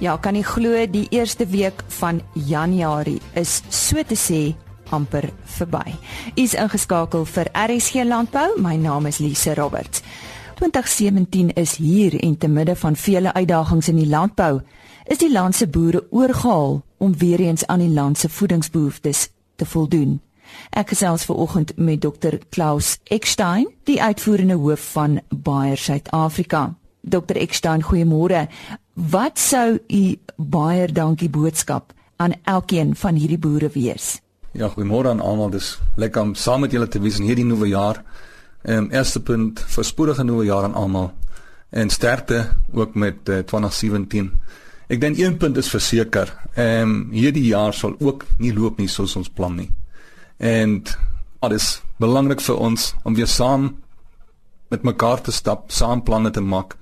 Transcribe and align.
Ja, 0.00 0.14
kan 0.16 0.32
jy 0.32 0.40
glo 0.48 0.78
die 0.88 1.04
eerste 1.12 1.44
week 1.52 1.82
van 2.00 2.22
Januarie 2.32 3.18
is 3.36 3.58
so 3.68 4.00
te 4.00 4.16
sê 4.16 4.54
amper 4.96 5.26
verby. 5.58 5.92
Is 6.40 6.54
ingeskakel 6.56 7.26
vir 7.28 7.50
RSG 7.52 8.06
Landbou. 8.08 8.54
My 8.64 8.78
naam 8.80 9.10
is 9.10 9.18
Lise 9.20 9.52
Roberts. 9.58 10.00
2017 10.56 11.52
is 11.52 11.76
hier 11.76 12.16
en 12.16 12.38
te 12.38 12.48
midde 12.48 12.78
van 12.80 12.96
vele 12.96 13.32
uitdagings 13.32 13.92
in 13.92 14.00
die 14.00 14.08
landbou, 14.08 14.62
is 15.04 15.20
die 15.20 15.30
land 15.32 15.56
se 15.56 15.68
boere 15.68 16.06
oorgehaal 16.10 16.80
om 16.98 17.14
weer 17.20 17.40
eens 17.40 17.66
aan 17.66 17.84
die 17.84 17.92
land 17.92 18.18
se 18.18 18.28
voedingsbehoeftes 18.28 19.28
te 19.56 19.68
voldoen. 19.68 20.20
Ek 20.72 20.96
gesels 20.96 21.28
ver 21.28 21.36
oggend 21.36 21.76
met 21.76 22.00
Dr 22.00 22.40
Klaus 22.48 22.98
Eckstein, 23.04 23.68
die 23.84 24.00
uitvoerende 24.02 24.56
hoof 24.56 24.92
van 24.96 25.20
Bayer 25.28 25.76
Suid-Afrika. 25.76 26.70
Dr 27.00 27.36
Eckstein, 27.36 27.84
goeiemôre. 27.84 28.48
Wat 29.08 29.38
sou 29.38 29.78
u 29.88 30.18
baie 30.36 30.84
dankie 30.92 31.30
boodskap 31.32 31.92
aan 32.20 32.34
elkeen 32.44 32.92
van 32.96 33.16
hierdie 33.16 33.38
boere 33.38 33.70
wees? 33.72 34.18
Ja, 34.52 34.68
goeiemôre 34.68 35.08
aan 35.08 35.22
almal. 35.24 35.50
Dis 35.54 35.78
lekker 35.96 36.20
om 36.20 36.34
saam 36.34 36.60
met 36.60 36.74
julle 36.74 36.88
te 36.88 37.00
wees 37.00 37.16
in 37.16 37.24
hierdie 37.24 37.46
nuwe 37.48 37.70
jaar. 37.70 38.02
Ehm 38.62 38.76
um, 38.76 38.90
eerste 38.92 39.22
punt, 39.22 39.60
voorspoedige 39.72 40.24
nuwe 40.24 40.44
jaar 40.44 40.64
aan 40.68 40.74
almal. 40.74 41.12
En 41.70 41.90
sterkte 41.90 42.50
ook 42.72 42.94
met 42.94 43.16
uh, 43.28 43.38
2017. 43.38 44.32
Ek 44.88 45.00
dink 45.00 45.18
een 45.18 45.36
punt 45.36 45.56
is 45.56 45.70
verseker. 45.70 46.34
Ehm 46.54 46.82
um, 46.82 47.08
hierdie 47.10 47.46
jaar 47.46 47.72
sal 47.74 47.96
ook 47.98 48.26
nie 48.38 48.52
loop 48.52 48.78
nie 48.78 48.88
soos 48.88 49.16
ons 49.16 49.28
plan 49.28 49.56
nie. 49.56 49.70
En 50.36 50.82
dit 51.40 51.56
is 51.56 51.80
belangrik 51.96 52.40
vir 52.40 52.56
ons 52.56 52.94
om 53.02 53.14
weer 53.14 53.32
saam 53.32 53.78
met 54.68 54.82
mekaar 54.82 55.20
te 55.20 55.32
stap, 55.32 55.70
saam 55.72 56.02
planne 56.02 56.30
te 56.30 56.40
maak 56.40 56.76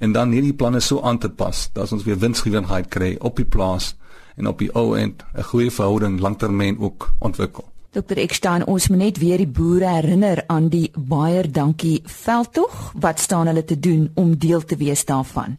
en 0.00 0.12
dan 0.16 0.32
hierdie 0.32 0.56
planne 0.56 0.80
so 0.80 1.02
aan 1.04 1.18
te 1.18 1.28
pas 1.28 1.68
dat 1.76 1.92
ons 1.92 2.04
weer 2.04 2.18
winsgewendheid 2.18 2.88
kry 2.88 3.16
op 3.20 3.36
die 3.36 3.44
plaas 3.44 3.94
en 4.36 4.48
op 4.48 4.58
die 4.58 4.70
ou 4.72 4.96
end 4.98 5.24
'n 5.34 5.42
goeie 5.42 5.70
verhouding 5.70 6.20
lanktermyn 6.20 6.78
ook 6.78 7.12
ontwikkel. 7.18 7.64
Dr 7.90 8.16
Eckstein, 8.22 8.66
ons 8.66 8.88
moet 8.88 8.98
net 8.98 9.18
weer 9.18 9.36
die 9.36 9.50
boere 9.50 9.88
herinner 9.88 10.44
aan 10.46 10.68
die 10.68 10.90
Bayer 10.94 11.52
Dankie 11.52 12.02
veldtog. 12.04 12.92
Wat 12.94 13.18
staan 13.18 13.46
hulle 13.46 13.64
te 13.64 13.78
doen 13.78 14.10
om 14.14 14.38
deel 14.38 14.64
te 14.64 14.76
wees 14.76 15.04
daarvan? 15.04 15.58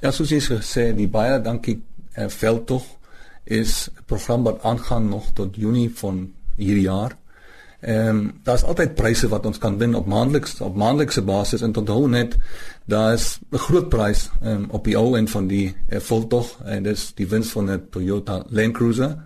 Ja, 0.00 0.10
soos 0.10 0.30
jy 0.30 0.38
gesê, 0.40 0.94
die 0.94 1.08
Bayer 1.08 1.42
Dankie 1.42 1.82
uh, 2.16 2.28
veldtog 2.28 2.86
is 3.44 3.90
'n 3.90 4.04
program 4.06 4.42
wat 4.42 4.62
aangaan 4.62 5.08
nog 5.08 5.32
tot 5.34 5.56
Junie 5.56 5.90
van 5.94 6.32
hierdie 6.56 6.86
jaar. 6.86 7.16
Ehm 7.82 8.08
um, 8.08 8.32
daar's 8.42 8.62
altyd 8.62 8.94
pryse 8.94 9.28
wat 9.28 9.46
ons 9.46 9.58
kan 9.58 9.78
wen 9.78 9.94
op 9.94 10.06
maandeliks 10.06 10.60
op 10.60 10.76
maandelikse 10.76 11.22
basis 11.22 11.62
en 11.66 11.76
onthou 11.76 12.08
net 12.08 12.36
daar 12.86 13.12
is 13.12 13.40
'n 13.50 13.56
groot 13.56 13.88
prys 13.88 14.30
um, 14.42 14.66
op 14.70 14.84
die 14.84 14.96
ou 14.96 15.16
end 15.16 15.30
van 15.30 15.46
die 15.46 15.74
uh, 15.88 15.98
voltog 15.98 16.60
en 16.64 16.82
dis 16.82 17.14
die 17.14 17.26
wins 17.26 17.50
van 17.50 17.70
'n 17.70 17.86
Toyota 17.90 18.44
Land 18.48 18.72
Cruiser. 18.72 19.16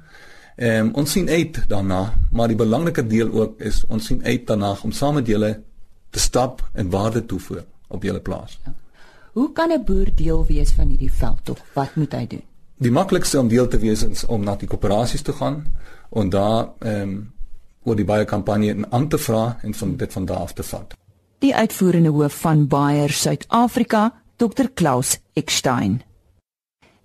Ehm 0.56 0.86
um, 0.86 0.94
ons 0.94 1.10
sien 1.10 1.28
uit 1.28 1.68
daarna, 1.68 2.14
maar 2.30 2.48
die 2.48 2.56
belangrike 2.56 3.06
deel 3.06 3.32
ook 3.32 3.60
is 3.60 3.84
ons 3.88 4.06
sien 4.06 4.24
uit 4.24 4.46
daarna 4.46 4.76
om 4.82 4.92
saam 4.92 5.14
met 5.14 5.26
julle 5.26 5.62
te 6.10 6.18
stap 6.18 6.68
en 6.72 6.90
waarde 6.90 7.26
toevoeg 7.26 7.64
op 7.88 8.02
julle 8.02 8.20
plaas. 8.20 8.60
Ja. 8.64 8.74
Hoe 9.32 9.52
kan 9.52 9.70
'n 9.70 9.84
boer 9.84 10.14
deel 10.14 10.46
wees 10.46 10.70
van 10.70 10.88
hierdie 10.88 11.12
veldtog? 11.12 11.58
Wat 11.72 11.94
moet 11.94 12.12
hy 12.12 12.26
doen? 12.26 12.42
Die 12.78 12.90
maklikste 12.90 13.38
om 13.38 13.48
deel 13.48 13.68
te 13.68 13.78
wees 13.78 14.02
is 14.02 14.24
om 14.24 14.44
na 14.44 14.56
die 14.56 14.68
koöperasies 14.68 15.22
te 15.22 15.32
gaan 15.32 15.66
en 16.12 16.28
daar 16.28 16.68
ehm 16.78 17.00
um, 17.00 17.34
oor 17.86 17.96
die 17.96 18.04
baie 18.04 18.26
kampanje 18.26 18.74
aan 18.90 19.08
te 19.08 19.18
vra 19.18 19.58
en 19.62 19.74
van 19.74 19.96
dit 19.96 20.12
van 20.12 20.24
daar 20.26 20.44
af 20.44 20.52
te 20.52 20.62
vat. 20.62 20.94
Die 21.38 21.54
uitvoerende 21.54 22.10
hoof 22.10 22.40
van 22.40 22.66
Bayer 22.66 23.10
Suid-Afrika, 23.10 24.12
Dr 24.36 24.68
Klaus 24.74 25.18
Eckstein. 25.32 26.02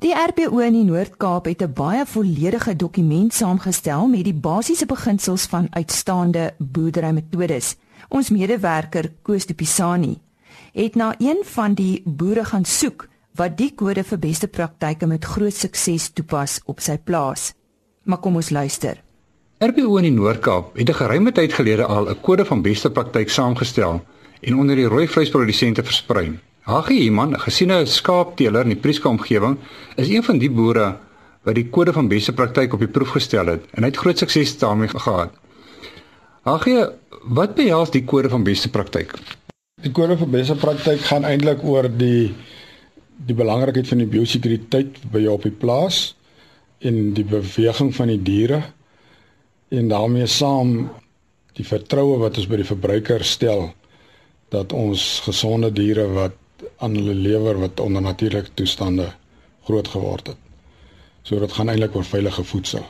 Die 0.02 0.16
RPO 0.18 0.58
in 0.66 0.74
die 0.74 0.84
Noord-Kaap 0.84 1.46
het 1.46 1.62
'n 1.62 1.74
baie 1.74 2.06
volledige 2.06 2.76
dokument 2.76 3.34
saamgestel 3.34 4.08
met 4.08 4.24
die 4.24 4.34
basiese 4.34 4.86
beginsels 4.86 5.46
van 5.46 5.68
uitstaande 5.70 6.54
boerderymetodes. 6.58 7.76
Ons 8.10 8.30
medewerker 8.30 9.12
Koos 9.22 9.46
de 9.46 9.54
Pisani 9.54 10.20
het 10.74 10.96
na 10.96 11.16
een 11.18 11.44
van 11.44 11.74
die 11.74 12.02
boere 12.06 12.46
gaan 12.46 12.66
soek 12.66 13.08
wat 13.36 13.58
die 13.58 13.72
kode 13.76 14.04
vir 14.04 14.20
beste 14.20 14.48
praktyke 14.48 15.08
met 15.08 15.26
groot 15.26 15.54
sukses 15.54 16.10
toepas 16.10 16.60
op 16.66 16.80
sy 16.80 16.98
plaas. 16.98 17.54
Maar 18.04 18.18
kom 18.18 18.36
ons 18.36 18.50
luister. 18.50 19.04
RPO 19.62 20.00
in 20.00 20.08
die 20.08 20.16
Noord-Kaap 20.16 20.72
het 20.74 20.90
'n 20.90 20.98
geruime 20.98 21.32
tyd 21.32 21.54
gelede 21.54 21.86
al 21.86 22.10
'n 22.10 22.22
kode 22.22 22.46
van 22.46 22.62
beste 22.62 22.90
praktyk 22.90 23.30
saamgestel 23.30 24.02
en 24.42 24.56
onder 24.58 24.76
die 24.76 24.88
rooi 24.88 25.08
vleisprodusente 25.08 25.84
versprei. 25.84 26.40
Hagie 26.62 27.00
Iman, 27.00 27.34
'n 27.34 27.40
gesiene 27.40 27.86
skaapteeler 27.86 28.62
in 28.62 28.74
die 28.74 28.82
Prieska 28.84 29.10
omgewing, 29.10 29.58
is 29.96 30.10
een 30.10 30.24
van 30.24 30.38
die 30.38 30.50
boere 30.50 30.98
wat 31.44 31.56
die 31.56 31.70
kode 31.70 31.94
van 31.94 32.08
beste 32.08 32.34
praktyk 32.34 32.74
op 32.74 32.80
die 32.80 32.88
proef 32.88 33.10
gestel 33.10 33.46
het 33.46 33.62
en 33.72 33.84
hy 33.84 33.90
het 33.90 33.98
groot 33.98 34.18
sukses 34.18 34.58
daarmee 34.58 34.88
gehad. 34.88 35.30
Hagie, 36.42 36.86
wat 37.24 37.56
behels 37.56 37.92
die 37.92 38.04
kode 38.04 38.30
van 38.30 38.44
beste 38.44 38.70
praktyk? 38.70 39.14
Die 39.82 39.92
kode 39.92 40.18
van 40.18 40.30
beste 40.30 40.56
praktyk 40.56 41.00
gaan 41.00 41.24
eintlik 41.24 41.64
oor 41.64 41.98
die 41.98 42.34
die 43.26 43.36
belangrikheid 43.36 43.88
van 43.88 43.98
die 43.98 44.08
biosekuriteit 44.08 45.12
by 45.12 45.20
jou 45.20 45.34
op 45.34 45.44
die 45.44 45.58
plaas 45.60 46.16
en 46.80 47.14
die 47.14 47.26
beweging 47.26 47.96
van 47.96 48.08
die 48.08 48.22
diere 48.22 48.64
en 49.72 49.88
daarmee 49.88 50.28
saam 50.28 50.90
die 51.56 51.66
vertroue 51.68 52.18
wat 52.20 52.38
ons 52.40 52.48
by 52.52 52.60
die 52.60 52.68
verbruiker 52.68 53.24
stel 53.28 53.70
dat 54.52 54.74
ons 54.76 55.22
gesonde 55.24 55.72
diere 55.72 56.08
wat 56.12 56.38
aan 56.84 56.96
hulle 57.00 57.16
lewer 57.16 57.60
wat 57.62 57.80
onder 57.80 58.04
natuurlike 58.04 58.52
toestande 58.60 59.08
groot 59.68 59.88
geword 59.88 60.34
het. 60.34 60.42
So 61.24 61.40
dit 61.40 61.54
gaan 61.54 61.70
eintlik 61.72 61.96
oor 61.96 62.08
veilige 62.08 62.44
voedsel. 62.44 62.84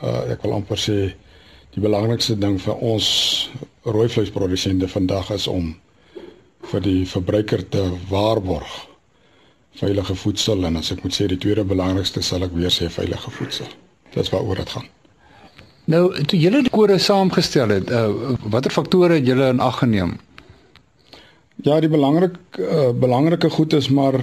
Uh 0.00 0.32
ek 0.32 0.44
wil 0.46 0.56
amper 0.56 0.80
sê 0.80 0.96
die 1.74 1.84
belangrikste 1.84 2.38
ding 2.38 2.56
vir 2.60 2.80
ons 2.80 3.08
rooi 3.84 4.08
vleisprodusente 4.08 4.88
vandag 4.88 5.34
is 5.36 5.46
om 5.50 5.74
vir 6.72 6.84
die 6.84 7.02
verbruiker 7.08 7.68
te 7.68 7.84
waarborg 8.08 8.72
veilige 9.80 10.14
voedsel 10.14 10.64
en 10.68 10.80
as 10.80 10.92
ek 10.94 11.04
moet 11.04 11.16
sê 11.16 11.28
die 11.28 11.40
tweede 11.40 11.64
belangrikste 11.64 12.24
sal 12.24 12.44
ek 12.48 12.56
weer 12.56 12.72
sê 12.72 12.88
veilige 12.92 13.36
voedsel. 13.36 13.68
Dis 14.16 14.32
waaroor 14.32 14.60
dit 14.60 14.76
gaan. 14.76 14.88
Nou, 15.90 16.02
toe 16.30 16.38
julle 16.38 16.62
die 16.62 16.70
kode 16.70 16.98
saamgestel 17.02 17.72
het, 17.74 17.90
uh, 17.90 18.36
watter 18.46 18.70
faktore 18.70 19.18
het 19.18 19.26
julle 19.26 19.48
in 19.50 19.60
ag 19.60 19.80
geneem? 19.80 20.14
Ja, 21.66 21.80
die 21.82 21.90
belangrik 21.90 22.38
uh, 22.58 22.90
belangrike 22.94 23.50
goed 23.50 23.72
is 23.72 23.88
maar 23.88 24.20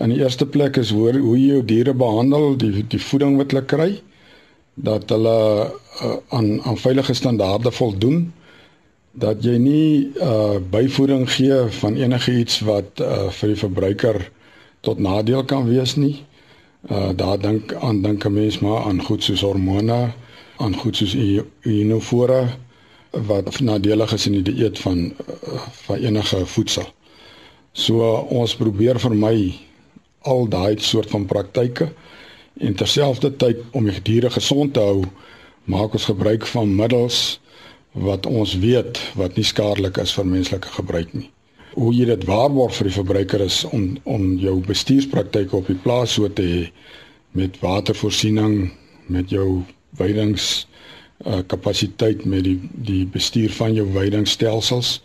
in 0.00 0.12
die 0.12 0.22
eerste 0.22 0.46
plek 0.46 0.76
is 0.80 0.90
hoe 0.92 1.12
hoe 1.18 1.36
jy 1.36 1.52
jou 1.52 1.62
diere 1.64 1.94
behandel, 1.94 2.56
die 2.56 2.84
die 2.88 3.00
voeding 3.00 3.36
wat 3.36 3.52
hulle 3.52 3.64
kry, 3.68 3.90
dat 4.74 5.12
hulle 5.12 5.36
uh, 5.68 6.16
aan 6.36 6.62
aan 6.64 6.80
veilige 6.80 7.14
standaarde 7.16 7.72
voldoen, 7.72 8.32
dat 9.16 9.44
jy 9.44 9.56
nie 9.60 10.12
uh 10.20 10.56
byvoeding 10.70 11.24
gee 11.32 11.60
van 11.80 11.96
enige 11.96 12.38
iets 12.40 12.60
wat 12.68 13.00
uh 13.00 13.28
vir 13.38 13.52
die 13.52 13.60
verbruiker 13.64 14.20
tot 14.80 15.00
nadeel 15.00 15.44
kan 15.44 15.68
wees 15.68 15.96
nie. 15.96 16.24
Uh 16.88 17.12
daar 17.16 17.40
dink 17.40 17.72
aan 17.80 18.02
dink 18.02 18.24
'n 18.24 18.32
mens 18.32 18.60
maar 18.60 18.84
aan 18.88 19.02
goed 19.02 19.24
soos 19.24 19.40
hormone, 19.40 20.12
aan 20.62 20.76
goed 20.76 20.96
soos 20.96 21.14
inofora 21.62 22.44
wat 23.10 23.60
nadelig 23.60 24.12
is 24.12 24.26
in 24.26 24.38
die 24.38 24.46
dieet 24.52 24.78
van 24.78 25.12
van 25.86 25.96
enige 25.96 26.46
voedsel. 26.46 26.88
So 27.72 28.00
ons 28.32 28.56
probeer 28.56 29.00
vermy 29.00 29.54
al 30.26 30.48
daai 30.48 30.78
soort 30.80 31.10
van 31.10 31.26
praktyke 31.26 31.90
en 32.60 32.74
terselfdertyd 32.74 33.62
om 33.76 33.84
die 33.84 34.02
diere 34.02 34.30
gesond 34.32 34.74
te 34.74 34.80
hou, 34.80 35.04
maak 35.64 35.92
ons 35.92 36.08
gebruik 36.08 36.46
van 36.48 36.72
middels 36.74 37.38
wat 37.92 38.26
ons 38.26 38.56
weet 38.60 39.00
wat 39.16 39.36
nie 39.36 39.44
skadelik 39.44 40.00
is 40.00 40.12
vir 40.16 40.28
menslike 40.28 40.72
gebruik 40.76 41.12
nie. 41.12 41.30
Hoe 41.76 41.92
jy 41.92 42.08
dit 42.08 42.24
waarborg 42.28 42.74
vir 42.76 42.88
die 42.88 42.96
verbruiker 42.96 43.44
is 43.44 43.62
om 43.68 43.96
om 44.04 44.36
jou 44.40 44.58
bestuurspraktyke 44.64 45.56
op 45.56 45.68
die 45.68 45.80
plaas 45.84 46.16
so 46.16 46.28
te 46.28 46.44
hê 46.44 46.62
met 47.36 47.60
watervoorsiening, 47.60 48.72
met 49.12 49.30
jou 49.30 49.62
weidings 49.98 50.66
uh 51.24 51.40
kapasiteit 51.48 52.24
met 52.24 52.44
die 52.44 52.58
die 52.88 53.04
bestuur 53.06 53.52
van 53.56 53.74
jou 53.74 53.86
weidingstelsels 53.92 55.00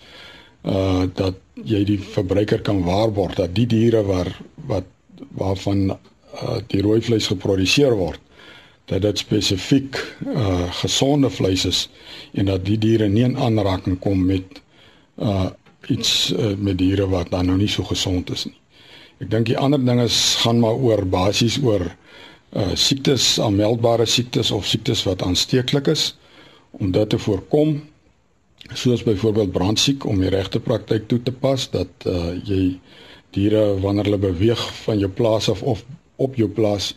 uh 0.67 1.05
dat 1.15 1.38
jy 1.63 1.83
die 1.88 1.99
verbruiker 1.99 2.61
kan 2.61 2.83
waarborg 2.83 3.38
dat 3.39 3.55
die 3.55 3.67
diere 3.67 4.03
waar 4.03 4.31
wat 4.67 4.89
waarvan 5.38 5.91
uh 5.91 6.59
die 6.67 6.81
rooi 6.81 6.99
vleis 7.01 7.29
geproduseer 7.31 7.95
word 7.95 8.19
dat 8.91 9.01
dit 9.01 9.17
spesifiek 9.23 9.97
uh 10.27 10.67
gesonde 10.81 11.29
vleis 11.29 11.65
is 11.65 11.88
en 12.33 12.51
dat 12.51 12.65
die 12.65 12.77
diere 12.77 13.07
nie 13.07 13.23
in 13.23 13.38
aanraking 13.38 13.99
kom 13.99 14.25
met 14.25 14.61
uh 15.17 15.49
iets 15.88 16.33
uh, 16.33 16.53
met 16.57 16.77
diere 16.77 17.07
wat 17.09 17.31
dan 17.31 17.45
nou 17.45 17.57
nie 17.57 17.69
so 17.69 17.83
gesond 17.83 18.29
is 18.29 18.45
nie. 18.45 18.57
Ek 19.21 19.29
dink 19.31 19.49
die 19.49 19.57
ander 19.57 19.81
ding 19.81 20.01
is 20.01 20.17
gaan 20.41 20.61
maar 20.61 20.77
oor 20.77 21.05
basies 21.05 21.57
oor 21.61 21.88
uh 22.51 22.75
siektes, 22.75 23.39
aanmeldbare 23.39 24.06
siektes 24.06 24.51
of 24.51 24.68
siektes 24.68 25.03
wat 25.07 25.21
aansteeklik 25.24 25.88
is 25.88 26.18
om 26.71 26.92
dit 26.92 27.09
te 27.09 27.19
voorkom 27.19 27.77
soos 28.74 29.03
byvoorbeeld 29.03 29.51
brandsiek 29.51 30.06
om 30.06 30.19
die 30.19 30.30
regte 30.30 30.59
praktyk 30.59 31.07
toe 31.07 31.21
te 31.24 31.31
pas 31.31 31.69
dat 31.71 32.07
uh 32.07 32.33
jy 32.44 32.80
diere 33.31 33.80
wanneer 33.80 34.09
hulle 34.09 34.24
beweeg 34.31 34.62
van 34.83 35.00
jou 35.00 35.09
plaas 35.09 35.50
af 35.50 35.63
of 35.63 35.83
op 36.15 36.36
jou 36.36 36.50
plaas 36.50 36.94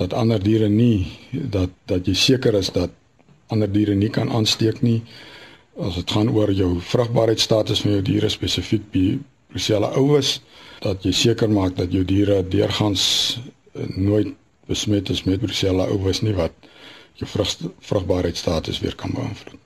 dat 0.00 0.12
ander 0.12 0.42
diere 0.42 0.68
nie 0.68 1.06
dat 1.30 1.70
dat 1.86 2.06
jy 2.06 2.14
seker 2.14 2.54
is 2.58 2.72
dat 2.74 2.90
ander 3.50 3.70
diere 3.72 3.94
nie 3.94 4.10
kan 4.10 4.30
aansteek 4.30 4.82
nie. 4.82 5.00
As 5.80 5.96
dit 5.98 6.10
gaan 6.14 6.30
oor 6.34 6.52
jou 6.54 6.74
vrugbaarheidstatus 6.92 7.82
van 7.84 7.96
jou 7.98 8.02
diere 8.06 8.30
spesifiek 8.30 8.84
by 8.94 9.04
Brucella 9.50 9.90
oues 9.98 10.38
dat 10.84 11.04
jy 11.04 11.12
seker 11.16 11.50
maak 11.50 11.76
dat 11.76 11.92
jou 11.92 12.04
diere 12.06 12.40
deurgangs 12.46 13.04
eh, 13.74 13.88
nooit 13.96 14.34
besmet 14.70 15.10
is 15.10 15.24
met 15.26 15.42
Brucella 15.42 15.88
oues 15.90 16.22
nie 16.22 16.34
wat 16.38 16.54
jou 17.20 17.28
vrug, 17.28 17.56
vrugbaarheidstatus 17.90 18.80
weer 18.84 18.94
kan 18.96 19.12
beïnvloed. 19.16 19.58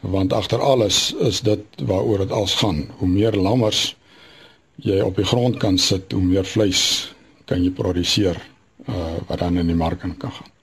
Want 0.00 0.32
agter 0.32 0.62
alles 0.62 1.12
is 1.26 1.40
dit 1.46 1.64
waaroor 1.86 2.24
dit 2.24 2.32
als 2.32 2.54
gaan. 2.60 2.86
Hoe 2.98 3.08
meer 3.08 3.36
lammers 3.36 3.96
jy 4.78 5.00
op 5.02 5.16
die 5.18 5.26
grond 5.26 5.58
kan 5.58 5.78
sit, 5.78 6.12
hoe 6.12 6.22
meer 6.22 6.46
vleis 6.46 6.82
kan 7.50 7.62
jy 7.64 7.72
produseer 7.74 8.38
uh, 8.86 9.18
wat 9.26 9.42
dan 9.42 9.58
in 9.58 9.66
die 9.66 9.76
mark 9.76 10.00
kan 10.04 10.14
gaan. 10.20 10.54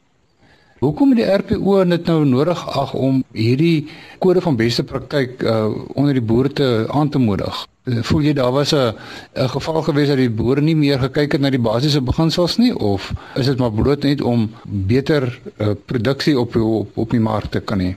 Hoekom 0.79 1.13
het 1.15 1.21
die 1.21 1.27
RPO 1.27 1.83
dit 1.89 2.07
nou 2.07 2.25
nodig 2.27 2.59
ag 2.67 2.93
om 2.93 3.23
hierdie 3.33 3.87
kode 4.19 4.41
van 4.43 4.57
beste 4.59 4.83
praktyk 4.83 5.43
uh, 5.43 5.71
onder 5.95 6.13
die 6.13 6.23
boere 6.23 6.51
te 6.53 6.67
aan 6.91 7.09
te 7.09 7.19
moedig? 7.19 7.65
Uh, 7.85 8.01
voel 8.01 8.23
jy 8.25 8.33
daar 8.33 8.51
was 8.51 8.73
'n 8.73 8.93
'n 9.33 9.49
geval 9.49 9.81
gewees 9.81 10.07
dat 10.07 10.17
die 10.17 10.29
boere 10.29 10.61
nie 10.61 10.75
meer 10.75 10.99
gekyk 10.99 11.31
het 11.31 11.41
na 11.41 11.49
die 11.49 11.59
basiese 11.59 12.01
beginsels 12.01 12.57
nie 12.57 12.73
of 12.77 13.13
is 13.35 13.45
dit 13.45 13.57
maar 13.57 13.71
bloot 13.71 14.03
net 14.03 14.21
om 14.21 14.49
beter 14.65 15.39
uh, 15.57 15.69
produksie 15.85 16.39
op, 16.39 16.55
op 16.55 16.97
op 16.97 17.09
die 17.09 17.19
mark 17.19 17.45
te 17.51 17.59
kan 17.59 17.79
hê? 17.79 17.95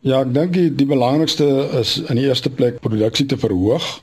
Ja, 0.00 0.20
ek 0.20 0.34
dink 0.34 0.52
die, 0.52 0.74
die 0.74 0.86
belangrikste 0.86 1.68
is 1.80 1.98
in 2.08 2.16
die 2.16 2.24
eerste 2.24 2.50
plek 2.50 2.80
produksie 2.80 3.26
te 3.26 3.36
verhoog 3.36 4.00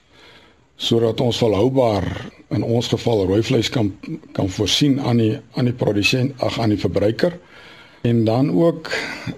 sodat 0.77 1.21
ons 1.21 1.38
volhoubaar 1.38 2.06
in 2.53 2.63
ons 2.63 2.88
geval 2.88 3.25
rooi 3.25 3.41
vleis 3.44 3.69
kan 3.69 3.89
kan 4.31 4.50
voorsien 4.50 5.00
aan 5.01 5.18
die 5.18 5.39
aan 5.57 5.65
die 5.65 5.74
produsent 5.74 6.38
ag 6.41 6.59
aan 6.59 6.69
die 6.69 6.79
verbruiker. 6.79 7.33
En 8.01 8.25
dan 8.25 8.51
ook 8.53 8.91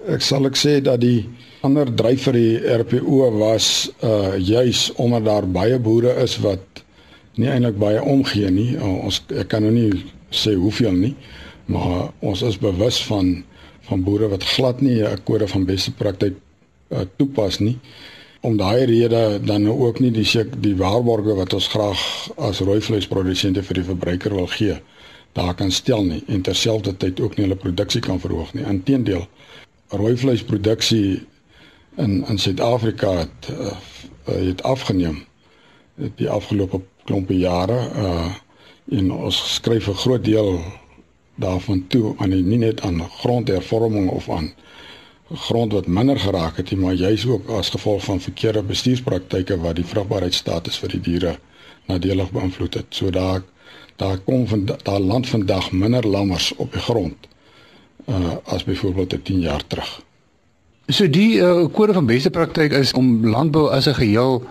ek 0.06 0.20
sal 0.20 0.44
ek 0.46 0.56
sê 0.56 0.80
dat 0.84 1.00
die 1.00 1.28
ander 1.66 1.90
dryf 1.96 2.26
vir 2.28 2.38
die 2.38 2.76
RPO 2.82 3.30
was 3.38 3.90
uh 4.06 4.36
juis 4.36 4.88
omdat 4.96 5.24
daar 5.24 5.46
baie 5.46 5.78
boere 5.78 6.14
is 6.22 6.38
wat 6.44 6.84
nie 7.36 7.48
eintlik 7.48 7.78
baie 7.78 8.02
omgee 8.02 8.50
nie. 8.50 8.74
Uh, 8.76 9.06
ons 9.06 9.22
ek 9.28 9.48
kan 9.52 9.64
nou 9.64 9.72
nie 9.72 10.04
sê 10.30 10.54
hoeveel 10.54 10.94
nie, 10.96 11.14
maar 11.66 12.10
ons 12.20 12.42
is 12.42 12.58
bewus 12.60 13.02
van 13.08 13.42
van 13.88 14.04
boere 14.06 14.28
wat 14.30 14.44
glad 14.44 14.80
nie 14.80 15.02
'n 15.02 15.24
kode 15.24 15.48
van 15.48 15.64
beste 15.66 15.92
praktyk 15.92 16.34
uh, 16.90 17.04
toepas 17.16 17.58
nie 17.58 17.78
om 18.40 18.56
daai 18.56 18.84
rede 18.84 19.40
dan 19.44 19.62
nou 19.62 19.76
ook 19.86 20.00
nie 20.00 20.10
die 20.10 20.44
die 20.60 20.76
waarborge 20.76 21.34
wat 21.34 21.52
ons 21.52 21.68
graag 21.68 22.00
as 22.36 22.60
rooi 22.60 22.80
vleisprodusente 22.80 23.62
vir 23.62 23.74
die 23.74 23.84
verbruiker 23.84 24.34
wil 24.34 24.46
gee 24.46 24.76
daar 25.32 25.54
kan 25.54 25.70
stel 25.70 26.04
nie 26.04 26.22
en 26.26 26.42
terselfdertyd 26.42 27.20
ook 27.20 27.36
nie 27.36 27.46
hulle 27.46 27.58
produksie 27.58 28.00
kan 28.00 28.20
verhoog 28.20 28.52
nie. 28.54 28.64
Inteendeel, 28.66 29.26
rooi 29.88 30.16
vleisproduksie 30.16 31.20
in 31.96 32.26
in 32.26 32.38
Suid-Afrika 32.38 33.10
het 33.16 33.48
uh, 33.50 33.72
het 34.24 34.62
afgeneem 34.62 35.24
die 36.16 36.30
afgelope 36.30 36.80
klompe 37.04 37.38
jare 37.38 37.80
uh 37.96 38.30
en 38.90 39.12
ons 39.12 39.54
skryf 39.54 39.86
'n 39.88 39.94
groot 39.94 40.24
deel 40.24 40.60
daarvan 41.34 41.86
toe 41.86 42.14
aan 42.16 42.28
nie 42.28 42.58
net 42.58 42.80
aan 42.80 43.02
grondhervorming 43.08 44.08
of 44.10 44.30
aan 44.30 44.52
grond 45.32 45.72
wat 45.72 45.86
minder 45.86 46.20
geraak 46.20 46.56
het 46.56 46.70
nie, 46.70 46.80
maar 46.80 46.94
juis 46.94 47.26
ook 47.26 47.48
as 47.48 47.68
gevolg 47.68 48.04
van 48.04 48.20
verkeerde 48.20 48.62
bestuurspraktyke 48.62 49.60
wat 49.60 49.76
die 49.76 49.84
vrugbaarheidstatus 49.84 50.78
vir 50.78 50.88
die 50.88 51.00
diere 51.00 51.38
nadelig 51.86 52.30
beïnvloed 52.30 52.74
het. 52.74 52.86
So 52.88 53.10
daar 53.10 53.42
daar 53.96 54.18
kom 54.18 54.46
van 54.48 54.64
daar 54.64 55.00
land 55.00 55.28
vandag 55.28 55.72
minder 55.72 56.06
lammers 56.06 56.54
op 56.56 56.72
die 56.72 56.80
grond 56.80 57.28
uh 58.08 58.36
as 58.44 58.64
byvoorbeeld 58.64 59.24
10 59.24 59.40
jaar 59.40 59.66
terug. 59.66 60.02
So 60.90 61.06
die 61.06 61.38
uh, 61.38 61.68
kode 61.70 61.94
van 61.94 62.06
beste 62.08 62.32
praktyk 62.34 62.72
is 62.74 62.90
om 62.98 63.26
landbou 63.30 63.68
as 63.70 63.86
'n 63.86 63.94
geheel 63.94 64.42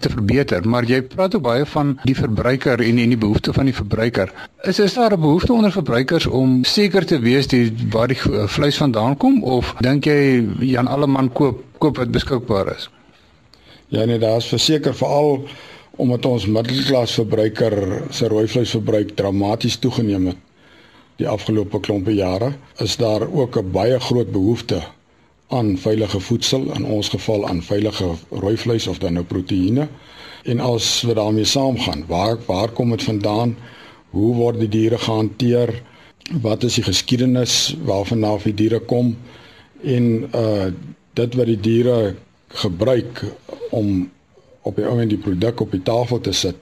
te 0.00 0.08
verbeter, 0.12 0.68
maar 0.68 0.84
jy 0.84 1.00
praat 1.02 1.34
ook 1.34 1.42
baie 1.42 1.64
van 1.64 1.98
die 2.04 2.14
verbruiker 2.14 2.80
en 2.80 2.98
en 2.98 3.08
die 3.08 3.16
behoeftes 3.16 3.54
van 3.54 3.64
die 3.64 3.74
verbruiker. 3.74 4.32
Is 4.62 4.78
is 4.78 4.94
daar 4.94 5.12
'n 5.12 5.20
behoefte 5.20 5.52
onder 5.52 5.72
verbruikers 5.72 6.26
om 6.26 6.64
seker 6.64 7.06
te 7.06 7.18
wees 7.18 7.46
die 7.46 7.72
waar 7.90 8.08
die 8.08 8.18
uh, 8.30 8.46
vleis 8.46 8.76
vandaan 8.76 9.16
kom 9.16 9.42
of 9.42 9.74
dink 9.80 10.04
jy 10.04 10.44
Jan 10.60 10.86
Alleman 10.86 11.32
koop 11.32 11.64
koop 11.78 11.96
wat 11.96 12.10
beskikbaar 12.10 12.76
is? 12.76 12.90
Ja 13.88 14.04
nee, 14.04 14.18
daar 14.18 14.36
is 14.36 14.48
verseker 14.48 14.94
veral 14.94 15.48
omdat 15.96 16.26
ons 16.26 16.46
middelklas 16.46 17.12
verbruiker 17.12 18.02
se 18.10 18.28
rooi 18.28 18.48
vleisverbruik 18.48 19.16
dramaties 19.16 19.76
toegeneem 19.76 20.26
het 20.26 20.36
die 21.16 21.28
afgelope 21.28 21.80
klompe 21.80 22.14
jare, 22.14 22.52
is 22.76 22.96
daar 22.96 23.32
ook 23.32 23.56
'n 23.56 23.70
baie 23.70 24.00
groot 24.00 24.32
behoefte 24.32 24.82
aan 25.48 25.78
veilige 25.78 26.20
voedsel, 26.20 26.72
in 26.74 26.84
ons 26.84 27.08
geval 27.08 27.46
aan 27.48 27.62
veilige 27.62 28.08
rooi 28.30 28.56
vleis 28.56 28.86
of 28.86 28.98
dan 28.98 29.12
nou 29.12 29.24
proteïene. 29.24 29.88
En 30.42 30.60
as 30.60 31.00
we 31.00 31.14
daarmee 31.14 31.44
saamgaan, 31.44 32.04
waar 32.06 32.38
waar 32.46 32.68
kom 32.68 32.90
dit 32.90 33.02
vandaan? 33.02 33.56
Hoe 34.10 34.34
word 34.34 34.58
die 34.58 34.68
diere 34.68 34.98
gehanteer? 34.98 35.82
Wat 36.42 36.62
is 36.62 36.74
die 36.74 36.84
geskiedenis 36.84 37.76
waarvan 37.84 38.24
die 38.42 38.54
diere 38.54 38.80
kom? 38.80 39.16
En 39.82 40.28
uh 40.34 40.66
dit 41.16 41.34
wat 41.34 41.46
die 41.46 41.60
diere 41.60 42.14
gebruik 42.48 43.24
om 43.70 44.10
op 44.62 44.76
die 44.76 44.84
ou 44.84 44.98
en 45.00 45.08
die 45.08 45.18
produk 45.18 45.60
op 45.60 45.70
die 45.72 45.82
tafel 45.82 46.20
te 46.20 46.32
sit 46.32 46.56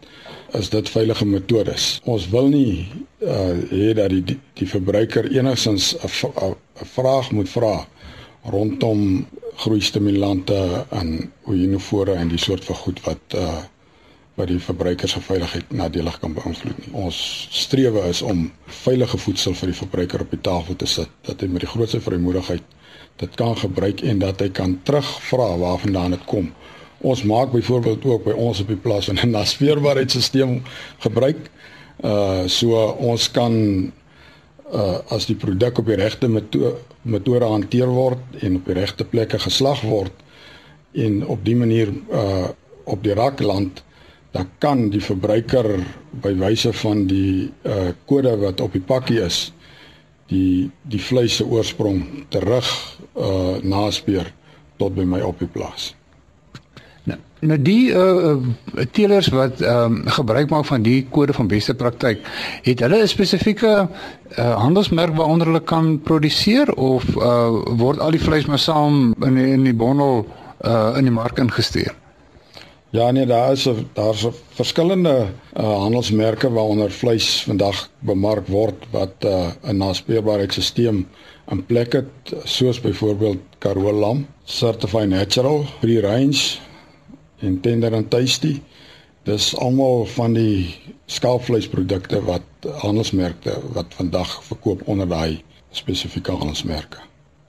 is 0.54 0.69
dit 0.70 0.88
veilige 0.88 1.26
metodes. 1.26 2.00
Ons 2.04 2.28
wil 2.31 2.46
nie 2.48 2.86
uh 3.19 3.56
hê 3.70 3.90
dat 3.98 4.10
die 4.14 4.38
die 4.54 4.69
verbruiker 4.69 5.26
enigstens 5.31 5.96
'n 5.98 6.54
vraag 6.94 7.32
moet 7.32 7.48
vra 7.48 7.88
rondom 8.52 9.26
groeistimulante 9.62 10.58
en 10.91 11.32
oenofore 11.46 12.17
en 12.19 12.29
die 12.29 12.41
soort 12.41 12.64
van 12.64 12.76
goed 12.76 13.00
wat 13.06 13.38
uh 13.38 13.62
wat 14.35 14.49
die 14.50 14.58
verbruiker 14.58 15.06
se 15.08 15.20
veiligheid 15.23 15.69
nadelig 15.70 16.17
kan 16.19 16.32
beïnvloed 16.35 16.79
nie. 16.82 16.88
Ons 17.06 17.19
strewe 17.55 18.00
is 18.11 18.19
om 18.23 18.49
veilige 18.67 19.19
voedsel 19.23 19.55
vir 19.55 19.70
die 19.70 19.76
verbruiker 19.79 20.25
op 20.25 20.32
die 20.35 20.41
tafel 20.43 20.75
te 20.75 20.88
sit 20.91 21.12
dat 21.23 21.41
hy 21.41 21.46
met 21.52 21.62
die 21.62 21.70
grootste 21.70 22.00
vrymoedigheid 22.02 22.64
dit 23.23 23.37
kan 23.38 23.55
gebruik 23.61 24.02
en 24.02 24.19
dat 24.19 24.43
hy 24.43 24.49
kan 24.50 24.75
terugvra 24.82 25.52
waarvandaan 25.62 26.17
dit 26.17 26.26
kom 26.26 26.50
Ons 27.05 27.23
maak 27.23 27.52
byvoorbeeld 27.52 28.05
ook 28.05 28.25
by 28.25 28.32
ons 28.32 28.61
op 28.61 28.70
die 28.73 28.81
plaas 28.81 29.11
'n 29.12 29.31
naspeurbaarheidstelsel 29.37 30.61
gebruik. 30.98 31.51
Uh 32.01 32.48
so 32.48 32.81
ons 32.98 33.31
kan 33.31 33.53
uh 34.73 34.99
as 35.13 35.27
die 35.29 35.37
produk 35.37 35.79
op 35.79 35.89
die 35.91 35.99
regte 36.01 36.29
metode 36.29 36.77
metode 37.03 37.49
hanteer 37.49 37.91
word 37.93 38.39
en 38.41 38.56
op 38.56 38.69
die 38.71 38.77
regte 38.79 39.05
plekke 39.05 39.39
geslag 39.39 39.83
word 39.85 40.23
en 40.94 41.25
op 41.27 41.44
die 41.44 41.56
manier 41.56 41.93
uh 41.93 42.49
op 42.85 43.03
die 43.05 43.15
rakland 43.17 43.83
dan 44.35 44.49
kan 44.59 44.89
die 44.91 45.01
verbruiker 45.01 45.69
by 46.25 46.33
wyse 46.41 46.73
van 46.81 47.06
die 47.09 47.51
uh 47.65 47.93
kode 48.06 48.37
wat 48.41 48.61
op 48.61 48.73
die 48.73 48.85
pakkie 48.85 49.21
is 49.25 49.53
die 50.33 50.71
die 50.83 51.01
vleis 51.01 51.37
se 51.41 51.44
oorsprong 51.44 52.25
terug 52.33 52.69
uh 53.17 53.61
naspeur 53.63 54.33
tot 54.81 54.94
by 54.97 55.05
my 55.05 55.21
op 55.23 55.39
die 55.39 55.49
plaas. 55.51 55.93
Nou, 57.44 57.58
die 57.60 57.93
uh 57.93 58.36
teelers 58.96 59.29
wat 59.29 59.60
ehm 59.60 59.98
um, 60.01 60.13
gebruik 60.17 60.48
maak 60.51 60.65
van 60.65 60.82
die 60.82 61.06
kode 61.10 61.32
van 61.36 61.48
beste 61.51 61.74
praktyk, 61.74 62.22
het 62.65 62.81
hulle 62.81 63.03
'n 63.03 63.08
spesifieke 63.08 63.89
uh 64.39 64.55
handelsmerk 64.63 65.15
waaronder 65.17 65.46
hulle 65.46 65.60
kan 65.60 66.01
produseer 66.01 66.72
of 66.74 67.05
uh 67.17 67.48
word 67.77 68.01
al 68.01 68.10
die 68.10 68.20
vleis 68.20 68.46
maar 68.46 68.58
saam 68.58 69.15
in 69.20 69.34
die, 69.34 69.46
in 69.53 69.65
die 69.65 69.74
bondel 69.74 70.27
uh 70.65 70.94
in 70.96 71.05
die 71.05 71.13
mark 71.13 71.39
ingestuur? 71.39 71.94
Ja 72.91 73.10
nee, 73.10 73.27
daar 73.27 73.53
is 73.53 73.69
daar's 73.93 74.27
verskillende 74.48 75.27
uh 75.56 75.79
handelsmerke 75.84 76.51
waaronder 76.51 76.91
vleis 76.91 77.43
vandag 77.43 77.89
bemark 77.98 78.46
word 78.46 78.86
wat 78.91 79.15
uh 79.24 79.53
'n 79.63 79.77
naspeurbaarheidstelsel 79.77 81.05
in 81.51 81.67
plek 81.67 81.93
het 81.93 82.34
soos 82.44 82.81
byvoorbeeld 82.81 83.39
Karoo 83.58 83.93
lam, 83.93 84.27
Certified 84.44 85.08
Natural, 85.08 85.65
Free 85.81 86.01
Range 86.01 86.64
en 87.44 87.60
tender 87.60 87.93
en 87.93 88.08
tasty. 88.08 88.58
Dis 89.24 89.55
almal 89.56 90.05
van 90.17 90.34
die 90.36 90.74
skaapvleisprodukte 91.06 92.20
wat 92.27 92.69
handelsmerke 92.82 93.56
wat 93.77 93.96
vandag 93.96 94.36
verkoop 94.44 94.84
onder 94.89 95.08
daai 95.08 95.43
spesifieke 95.70 96.32
handelsmerke. 96.32 97.01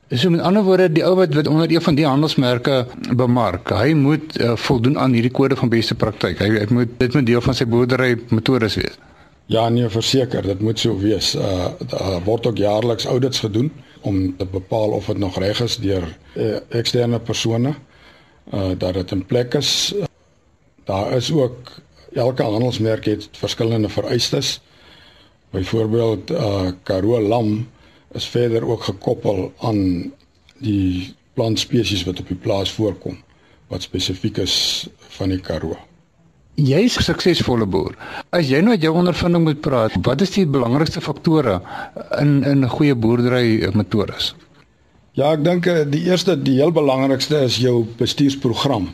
Is 0.07 0.21
so 0.21 0.29
met 0.29 0.41
ander 0.45 0.63
woorde 0.63 0.91
die 0.91 1.03
ou 1.03 1.15
wat 1.17 1.33
wat 1.33 1.47
onder 1.47 1.71
een 1.71 1.81
van 1.81 1.95
die 1.95 2.05
handelsmerke 2.05 2.85
bemark, 3.17 3.71
hy 3.73 3.93
moet 3.97 4.37
uh, 4.37 4.53
voldoen 4.55 4.99
aan 5.01 5.15
hierdie 5.17 5.33
kode 5.33 5.57
van 5.57 5.69
beste 5.69 5.95
praktyk. 5.97 6.39
Hy, 6.39 6.49
hy 6.61 6.67
moet 6.69 6.93
dit 6.99 7.17
moet 7.17 7.25
deel 7.25 7.41
van 7.41 7.57
sy 7.57 7.65
boerdery 7.65 8.13
metodes 8.29 8.77
wees. 8.79 8.99
Ja, 9.49 9.67
nee, 9.69 9.89
verseker, 9.89 10.45
dit 10.45 10.61
moet 10.61 10.79
so 10.79 10.97
wees. 11.01 11.33
Uh 11.35 11.71
daar 11.89 12.21
word 12.25 12.47
ook 12.47 12.57
jaarliks 12.57 13.05
audits 13.09 13.39
gedoen 13.39 13.71
om 14.01 14.37
te 14.37 14.45
bepaal 14.45 14.89
of 14.89 15.05
dit 15.05 15.17
nog 15.17 15.37
reg 15.41 15.59
is 15.61 15.77
deur 15.81 16.05
uh, 16.37 16.55
eksterne 16.69 17.19
persone 17.19 17.73
uh 18.53 18.71
dat 18.77 18.93
dit 18.93 19.11
in 19.11 19.25
plek 19.25 19.53
is. 19.53 19.93
Daar 20.83 21.11
is 21.11 21.31
ook 21.31 21.71
elke 22.13 22.43
handelsmerk 22.43 23.05
het 23.05 23.29
verskillende 23.31 23.89
vereistes 23.89 24.61
Byvoorbeeld 25.55 26.31
uh 26.31 26.67
Karoo 26.83 27.21
lam 27.21 27.67
is 28.11 28.27
verder 28.27 28.67
ook 28.67 28.83
gekoppel 28.83 29.53
aan 29.59 30.11
die 30.59 31.15
plantspesies 31.33 32.03
wat 32.03 32.19
op 32.19 32.27
die 32.27 32.39
plaas 32.39 32.71
voorkom 32.71 33.17
wat 33.71 33.81
spesifiek 33.81 34.37
is 34.43 34.87
van 35.17 35.31
die 35.31 35.39
Karoo. 35.39 35.77
Jy's 36.55 36.97
'n 36.97 37.03
suksesvolle 37.03 37.65
boer. 37.65 37.95
As 38.29 38.47
jy 38.47 38.59
nou 38.59 38.75
uit 38.75 38.81
jou 38.81 38.93
ondervinding 38.95 39.43
moet 39.43 39.61
praat, 39.61 39.91
wat 40.01 40.21
is 40.21 40.31
die 40.31 40.45
belangrikste 40.47 41.01
faktore 41.01 41.61
in 42.19 42.43
in 42.43 42.63
'n 42.63 42.69
goeie 42.69 42.95
boerdery 42.95 43.71
metodes? 43.73 44.35
Ja, 45.15 45.29
ek 45.31 45.45
dink 45.45 45.67
eh, 45.71 45.85
die 45.87 46.01
eerste 46.09 46.33
die 46.35 46.57
heel 46.57 46.73
belangrikste 46.75 47.37
is 47.45 47.55
jou 47.63 47.85
bestuursprogram. 47.95 48.89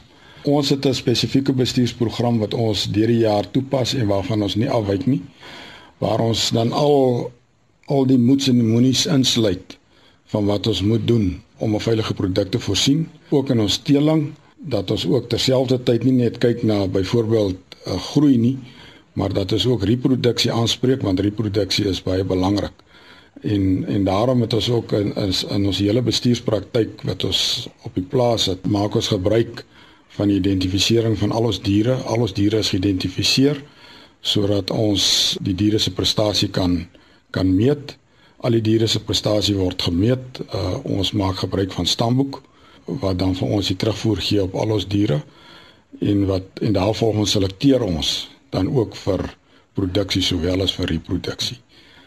Ons 0.46 0.70
het 0.70 0.86
'n 0.86 0.94
spesifieke 0.94 1.54
bestuursprogram 1.54 2.38
wat 2.38 2.54
ons 2.54 2.84
deur 2.86 3.08
die 3.08 3.24
jaar 3.26 3.50
toepas 3.52 3.96
en 3.98 4.06
waarvan 4.08 4.44
ons 4.46 4.56
nie 4.56 4.70
afwyk 4.70 5.08
nie. 5.08 5.22
Waar 5.98 6.20
ons 6.20 6.50
dan 6.54 6.72
al 6.72 7.32
al 7.86 8.06
die 8.06 8.18
moets 8.18 8.48
en 8.48 8.62
moenies 8.68 9.06
insluit 9.06 9.78
van 10.26 10.46
wat 10.46 10.68
ons 10.68 10.82
moet 10.82 11.08
doen 11.08 11.42
om 11.58 11.74
'n 11.76 11.80
veilige 11.80 12.14
produk 12.14 12.52
te 12.52 12.60
voorsien, 12.60 13.10
ook 13.30 13.50
in 13.50 13.60
ons 13.60 13.78
teeling 13.78 14.34
dat 14.58 14.92
ons 14.92 15.06
ook 15.06 15.30
terselfdertyd 15.30 16.04
nie 16.04 16.14
net 16.14 16.38
kyk 16.38 16.64
na 16.64 16.88
byvoorbeeld 16.88 17.58
uh, 17.88 17.98
groei 17.98 18.38
nie, 18.38 18.58
maar 19.14 19.34
dat 19.34 19.52
ons 19.52 19.66
ook 19.66 19.84
reproduksie 19.84 20.52
aanspreek 20.52 21.02
want 21.02 21.20
reproduksie 21.20 21.86
is 21.86 22.04
baie 22.04 22.24
belangrik. 22.24 22.74
En 23.42 23.86
en 23.88 24.04
daarom 24.04 24.42
het 24.42 24.54
ons 24.54 24.70
ook 24.70 24.92
in 24.92 25.16
in, 25.16 25.34
in 25.50 25.66
ons 25.66 25.80
hele 25.82 26.02
bestuurspraktyk 26.02 27.02
wat 27.10 27.24
ons 27.24 27.68
op 27.82 27.96
die 27.96 28.06
plaas 28.06 28.46
het, 28.46 28.68
maak 28.68 28.96
ons 28.96 29.08
gebruik 29.08 29.66
van 30.08 30.28
die 30.28 30.38
identifisering 30.38 31.18
van 31.18 31.32
al 31.32 31.50
ons 31.50 31.62
diere. 31.62 31.96
Al 32.06 32.22
ons 32.28 32.34
diere 32.34 32.62
is 32.62 32.70
geïdentifiseer 32.70 33.64
sodat 34.22 34.70
ons 34.70 35.04
die 35.42 35.56
diere 35.58 35.80
se 35.82 35.94
prestasie 35.94 36.50
kan 36.50 36.86
kan 37.32 37.56
meet. 37.56 37.96
Al 38.38 38.58
die 38.58 38.62
diere 38.62 38.88
se 38.88 39.00
prestasie 39.00 39.56
word 39.56 39.82
gemeet. 39.82 40.42
Uh, 40.54 40.78
ons 40.84 41.12
maak 41.12 41.42
gebruik 41.42 41.72
van 41.74 41.86
stamboek 41.86 42.42
wat 42.86 43.20
dan 43.20 43.36
vir 43.38 43.48
ons 43.58 43.68
die 43.68 43.78
terugvoer 43.80 44.22
gee 44.22 44.44
op 44.44 44.56
al 44.58 44.76
ons 44.76 44.88
diere 44.90 45.22
en 46.00 46.26
wat 46.26 46.62
en 46.62 46.74
daarvolgens 46.74 47.32
selekteer 47.32 47.84
ons 47.86 48.30
dan 48.50 48.68
ook 48.68 48.96
vir 48.96 49.24
produksie 49.74 50.22
sowel 50.24 50.62
as 50.66 50.74
vir 50.76 50.90
reproduksie. 50.92 51.58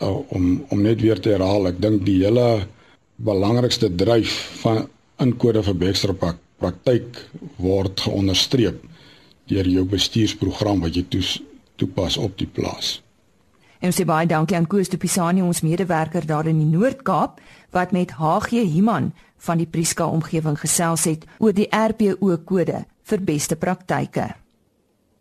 Uh, 0.04 0.20
om 0.37 0.64
om 0.68 0.82
net 0.82 1.00
weer 1.00 1.20
te 1.20 1.32
herhaal, 1.32 1.70
ek 1.73 1.80
dink 1.80 2.02
die 2.04 2.18
hele 2.20 2.66
belangrikste 3.25 3.88
dryf 3.88 4.34
van 4.61 4.84
inkode 5.23 5.62
vir 5.64 5.78
Beksterpak 5.80 6.40
praktyk 6.61 7.20
word 7.62 8.02
geonderstreep 8.04 8.82
deur 9.49 9.68
jou 9.68 9.84
bestuursprogram 9.88 10.82
wat 10.84 10.96
jy 10.96 11.04
toes, 11.08 11.38
toepas 11.80 12.16
op 12.20 12.37
die 12.40 12.49
plaas. 12.49 12.99
En 13.80 13.90
ons 13.92 13.99
sê 14.00 14.06
baie 14.08 14.28
dankie 14.28 14.56
aan 14.56 14.68
Koos 14.68 14.88
de 14.92 14.96
Pisani 15.00 15.42
ons 15.44 15.61
medewerker 15.64 16.25
daar 16.25 16.49
in 16.49 16.61
die 16.62 16.70
Noord-Kaap 16.70 17.40
wat 17.76 17.92
met 17.92 18.16
HG 18.20 18.64
Human 18.76 19.12
van 19.44 19.61
die 19.61 19.68
Priska 19.68 20.06
omgewing 20.08 20.56
gesels 20.61 21.04
het 21.08 21.26
oor 21.38 21.52
die 21.52 21.68
RPO 21.68 22.38
kode 22.49 22.84
vir 23.04 23.25
beste 23.28 23.61
praktyke. 23.61 24.32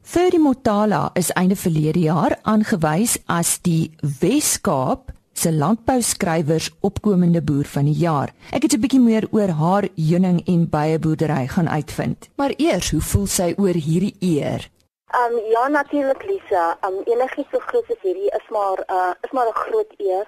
Ferdi 0.06 0.38
Motala 0.38 1.12
is 1.16 1.30
einde 1.32 1.56
verlede 1.56 2.02
jaar 2.04 2.34
aangewys 2.44 3.14
as 3.32 3.54
die 3.64 3.94
Wes-Kaap 4.20 5.14
se 5.34 5.52
landbouskrywers 5.52 6.68
opkomende 6.84 7.40
boer 7.42 7.64
van 7.72 7.88
die 7.88 7.96
jaar. 7.96 8.34
Ek 8.52 8.68
het 8.68 8.74
'n 8.76 8.82
bietjie 8.84 9.00
meer 9.00 9.26
oor 9.32 9.52
haar 9.62 9.88
heuning 9.96 10.44
en 10.46 10.70
baie 10.70 11.00
boerdery 11.00 11.48
gaan 11.48 11.70
uitvind. 11.70 12.30
Maar 12.36 12.54
eers, 12.58 12.92
hoe 12.92 13.02
voel 13.02 13.28
sy 13.28 13.54
oor 13.58 13.78
hierdie 13.88 14.16
eer? 14.20 14.70
Um 15.16 15.34
ja 15.56 15.68
natuurlik 15.68 16.24
Lisa, 16.24 16.78
um 16.86 17.00
enigiets 17.06 17.52
so 17.52 17.60
groot 17.60 17.90
as 17.90 18.02
hierdie 18.02 18.32
is 18.40 18.48
maar 18.50 18.78
uh 18.92 19.14
is 19.24 19.32
maar 19.32 19.48
'n 19.48 19.64
groot 19.66 19.94
eer 19.98 20.28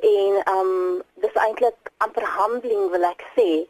en 0.00 0.32
um 0.56 1.02
dis 1.20 1.34
eintlik 1.34 1.92
amper 1.98 2.26
humbling 2.38 2.90
wil 2.90 3.04
ek 3.04 3.22
sê 3.36 3.68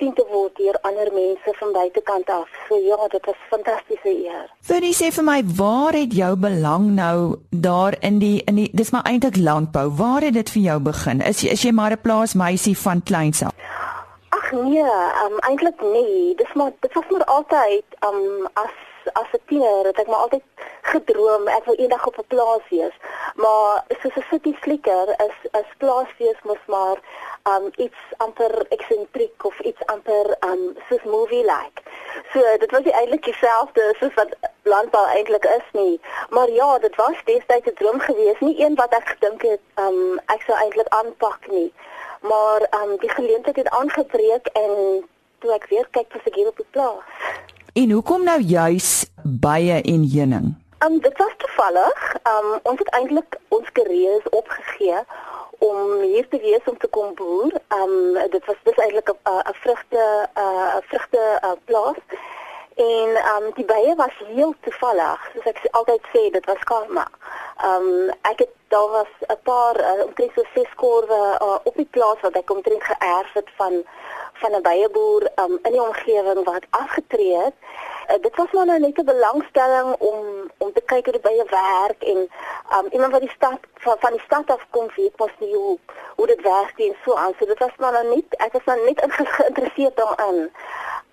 gesien 0.00 0.14
te 0.14 0.24
word 0.32 0.56
deur 0.56 0.76
ander 0.82 1.10
mense 1.12 1.52
van 1.58 1.72
buitekant 1.72 2.30
af. 2.30 2.48
So 2.68 2.76
ja, 2.76 2.96
dit 3.12 3.26
was 3.26 3.36
fantastiese 3.50 4.08
eer. 4.08 4.48
Vinnie 4.64 4.94
sê 4.96 5.10
vir 5.12 5.24
my, 5.24 5.40
waar 5.56 5.92
het 5.92 6.14
jou 6.16 6.36
belang 6.40 6.90
nou 6.96 7.36
daar 7.50 7.96
in 8.00 8.18
die 8.18 8.40
in 8.48 8.56
die 8.56 8.70
dis 8.72 8.90
maar 8.90 9.04
eintlik 9.04 9.36
landbou. 9.36 9.90
Waar 9.96 10.24
het 10.24 10.34
dit 10.34 10.50
vir 10.50 10.62
jou 10.62 10.78
begin? 10.80 11.20
Is 11.20 11.44
is 11.44 11.62
jy 11.62 11.72
maar 11.72 11.92
'n 11.92 12.00
plaasmeisie 12.00 12.76
van 12.78 13.02
kleins 13.02 13.42
af? 13.42 13.52
nee, 14.52 14.82
um, 15.24 15.38
eintlik 15.38 15.80
nee. 15.80 16.34
Dis 16.34 16.52
maar 16.54 16.72
dit 16.80 16.92
was 16.92 17.04
maar 17.10 17.24
altyd 17.24 17.84
um 18.08 18.48
as 18.52 18.74
as 19.12 19.30
'n 19.32 19.42
tiener 19.46 19.86
het 19.86 19.98
ek 19.98 20.06
maar 20.06 20.24
altyd 20.26 20.42
gedroom 20.82 21.48
ek 21.48 21.64
wil 21.64 21.74
eendag 21.74 22.06
op 22.06 22.18
'n 22.18 22.28
plaas 22.28 22.64
wees. 22.70 22.96
Maar 23.34 23.84
soos 24.00 24.16
'n 24.16 24.26
city 24.30 24.54
flicker 24.60 25.08
is 25.08 25.36
is 25.60 25.70
plaasfees 25.78 26.40
mos 26.42 26.64
maar 26.66 26.96
um 27.48 27.70
iets 27.76 28.00
amper 28.16 28.66
eksentriek 28.68 29.44
of 29.44 29.60
iets 29.60 29.86
amper 29.86 30.36
um 30.48 30.76
soos 30.88 31.04
movie 31.04 31.44
like. 31.44 31.82
So 32.32 32.42
dit 32.58 32.70
was 32.70 32.82
eintlik 32.82 33.24
dieselfde 33.24 33.94
soos 33.98 34.14
wat 34.14 34.36
landbou 34.62 35.06
eintlik 35.06 35.44
is 35.44 35.68
nie. 35.72 36.00
Maar 36.30 36.50
ja, 36.50 36.78
dit 36.78 36.96
was 36.96 37.24
destyds 37.24 37.66
'n 37.66 37.74
droom 37.74 38.00
geweest, 38.00 38.40
nie 38.40 38.64
een 38.64 38.74
wat 38.74 38.94
ek 38.94 39.08
gedink 39.08 39.42
het 39.42 39.60
um 39.74 40.18
ek 40.26 40.42
sou 40.46 40.58
eintlik 40.58 40.88
aanpak 40.88 41.50
nie 41.50 41.72
maar 42.20 42.60
um, 42.82 42.96
die 42.98 43.10
geleentheid 43.10 43.56
het 43.56 43.68
aangebreek 43.68 44.46
en 44.46 45.04
toe 45.38 45.52
ek 45.54 45.66
weer 45.68 45.86
kyk 45.90 46.08
vir 46.12 46.20
seker 46.24 46.48
op 46.48 46.56
die 46.56 46.66
plaas. 46.70 47.28
En 47.72 47.90
hoekom 47.90 48.24
nou 48.24 48.40
juis 48.40 49.08
bye 49.24 49.80
en 49.80 50.04
heuning? 50.14 50.52
Um 50.84 50.98
dit 51.00 51.16
was 51.16 51.32
toevallig. 51.36 52.14
Um 52.28 52.58
ons 52.62 52.78
het 52.78 52.92
eintlik 52.98 53.38
ons 53.48 53.72
kariere 53.72 54.30
opgegee 54.30 55.04
om 55.60 56.00
hier 56.00 56.28
te 56.28 56.40
wees 56.40 56.64
om 56.64 56.78
te 56.78 56.88
kom 56.88 57.14
boer. 57.14 57.52
Um 57.80 58.18
dit 58.34 58.44
was 58.48 58.60
dis 58.68 58.80
eintlik 58.84 59.08
'n 59.08 59.56
vrugte 59.62 60.04
'n 60.34 60.82
vrugte 60.90 61.22
plaas. 61.64 62.00
En 62.76 63.08
um 63.34 63.50
die 63.54 63.64
bye 63.64 63.94
was 63.96 64.16
heel 64.26 64.54
toevallig, 64.60 65.30
soos 65.32 65.44
ek 65.52 65.68
altyd 65.70 66.02
sê, 66.12 66.30
dit 66.32 66.46
was 66.46 66.62
karma. 66.64 67.06
Um 67.64 68.08
ek 68.32 68.38
het 68.44 68.54
daar 68.70 68.90
was 68.90 69.12
'n 69.26 69.40
paar 69.42 69.76
uh, 69.80 70.04
omtrent 70.04 70.32
so 70.34 70.42
ses 70.54 70.74
korwe 70.74 71.20
uh, 71.42 71.58
op 71.62 71.74
die 71.76 71.90
plaas 71.90 72.20
wat 72.20 72.36
ek 72.40 72.50
omtrent 72.50 72.82
geërf 72.82 73.32
het 73.32 73.50
van 73.56 73.84
van 74.40 74.52
'n 74.54 74.62
beieboer 74.62 75.22
um, 75.42 75.58
in 75.62 75.72
die 75.72 75.82
omgewing 75.82 76.44
wat 76.44 76.64
afgetree 76.70 77.36
het. 77.36 77.54
Uh, 78.08 78.16
dit 78.20 78.36
was 78.36 78.50
maar 78.52 78.66
nou 78.66 78.78
net 78.78 78.98
'n 78.98 79.04
belangstelling 79.04 79.94
om 79.98 80.50
om 80.58 80.72
te 80.72 80.80
kyk 80.80 81.04
hoe 81.04 81.18
die 81.18 81.28
beie 81.30 81.44
werk 81.44 82.02
en 82.12 82.20
um, 82.76 82.86
iemand 82.90 83.12
wat 83.12 83.20
die 83.20 83.36
stad 83.36 83.58
van, 83.74 83.96
van 83.98 84.12
die 84.12 84.26
stad 84.28 84.50
af 84.50 84.66
kom 84.70 84.88
weet 84.96 85.18
mos 85.18 85.34
nie 85.38 85.54
hoe 85.54 85.78
hoe 86.16 86.26
dit 86.26 86.42
werk 86.42 86.78
en 86.78 86.96
so 87.04 87.14
aan. 87.14 87.34
So 87.38 87.46
dit 87.46 87.58
was 87.58 87.76
maar 87.76 87.92
nou 87.92 88.06
net 88.14 88.36
ek 88.36 88.52
was 88.52 88.64
nou 88.64 88.84
net 88.84 89.04
geïnteresseerd 89.38 89.96
daarin. 89.96 90.52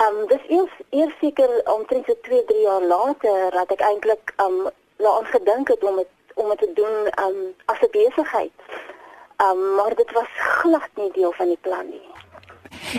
Um 0.06 0.28
dis 0.28 0.44
eers 0.48 0.74
eers 0.90 1.14
seker 1.20 1.62
omtrent 1.76 2.06
so 2.06 2.14
2, 2.22 2.46
3 2.46 2.62
jaar 2.62 2.82
later 2.82 3.52
dat 3.52 3.72
ek 3.72 3.82
eintlik 3.82 4.34
um 4.46 4.70
daaraan 4.98 5.26
gedink 5.26 5.68
het 5.68 5.84
om 5.84 5.98
het 5.98 6.08
om 6.34 6.50
dit 6.50 6.58
te 6.58 6.72
doen 6.74 7.26
um, 7.26 7.56
as 7.66 7.80
'n 7.82 7.92
besigheid. 7.92 8.52
Um, 9.38 9.76
maar 9.76 9.96
dit 9.96 10.12
was 10.12 10.28
glad 10.32 10.90
nie 10.94 11.12
deel 11.12 11.32
van 11.32 11.48
die 11.48 11.58
plan 11.62 11.90
nie. 11.90 12.10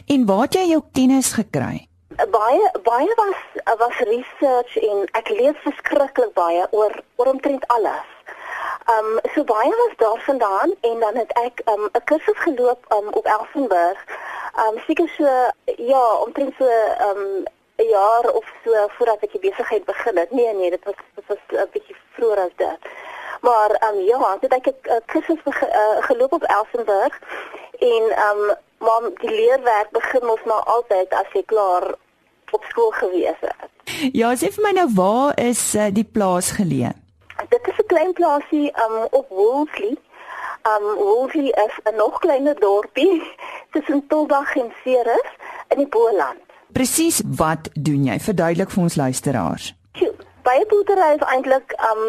En 0.06 0.26
waar 0.26 0.40
het 0.47 0.54
jy 0.54 0.64
jou 0.73 0.82
kennis 0.92 1.32
gekry? 1.32 1.87
Baie 2.30 2.70
baie 2.82 3.12
was 3.16 3.40
was 3.78 3.99
research 3.99 4.76
en 4.76 5.04
ek 5.12 5.28
lees 5.28 5.58
verskriklik 5.62 6.32
baie 6.35 6.66
oor 6.70 6.94
oor 7.16 7.26
omtrent 7.26 7.66
alles. 7.66 8.08
Um 8.94 9.20
so 9.35 9.44
baie 9.44 9.70
was 9.82 9.94
daarvandaan 9.97 10.75
en 10.80 11.00
dan 11.00 11.16
het 11.23 11.32
ek 11.44 11.62
um 11.64 11.85
'n 11.92 12.04
kursus 12.04 12.40
geloop 12.47 12.82
um 12.97 13.08
op 13.12 13.26
Elsenburg. 13.26 13.99
Um 14.64 14.80
seker 14.87 15.08
so 15.16 15.28
ja, 15.76 16.04
omtrent 16.25 16.54
so 16.58 16.68
um 17.08 17.44
'n 17.76 17.88
jaar 17.88 18.30
of 18.30 18.44
so 18.64 18.88
voordat 18.88 19.23
ek 19.23 19.32
die 19.32 19.50
besigheid 19.50 19.85
begin 19.85 20.16
het. 20.16 20.30
Nee 20.30 20.54
nee, 20.54 20.70
dit 20.70 20.85
was 20.85 20.99
dit 21.14 21.26
was 21.26 21.42
'n 21.49 21.68
bietjie 21.73 21.97
vroeër 22.14 22.38
as 22.38 22.56
dit. 22.56 22.78
Maar 23.40 23.70
ehm 23.70 23.94
um, 23.94 24.04
ja, 24.04 24.37
het 24.40 24.52
ek 24.52 24.66
'n 24.66 25.02
kursus 25.06 25.38
uh, 25.47 26.02
geloop 26.08 26.32
op 26.32 26.42
Elsenburg 26.42 27.20
en 27.78 28.04
ehm 28.11 28.38
um, 28.38 28.56
maar 28.78 29.08
die 29.20 29.30
leerwerk 29.30 29.90
begin 29.90 30.26
mos 30.26 30.44
maar 30.44 30.64
altyd 30.75 31.12
as 31.12 31.32
jy 31.35 31.42
klaar 31.47 31.94
op 32.50 32.64
skool 32.68 32.90
gewees 32.90 33.40
het. 33.40 33.68
Ja, 34.12 34.32
sê 34.37 34.50
vir 34.54 34.64
my 34.64 34.73
nou 34.76 34.88
waar 34.97 35.38
is 35.40 35.62
uh, 35.75 35.88
die 35.92 36.04
plaas 36.04 36.50
geleë? 36.58 36.92
Dit 37.49 37.68
is 37.70 37.78
'n 37.78 37.87
klein 37.87 38.12
plaasie 38.12 38.68
um, 38.85 39.06
op 39.11 39.28
Woolsley. 39.28 39.97
Um 40.68 40.85
Woolsley 40.97 41.49
is 41.66 41.75
'n 41.85 41.97
nog 41.97 42.18
kleiner 42.18 42.61
dorpie 42.61 43.23
tussen 43.73 44.06
Tolbag 44.06 44.56
en 44.56 44.73
Ceres 44.85 45.30
in 45.68 45.78
die 45.78 45.88
Boland. 45.88 46.40
Presies 46.73 47.23
wat 47.25 47.68
doen 47.73 48.04
jy? 48.04 48.20
Verduidelik 48.20 48.70
vir 48.70 48.82
ons 48.82 48.97
luisteraars 48.97 49.75
baie 50.49 50.64
boerdery 50.70 51.08
is 51.16 51.25
eintlik 51.32 51.75
um 51.90 52.02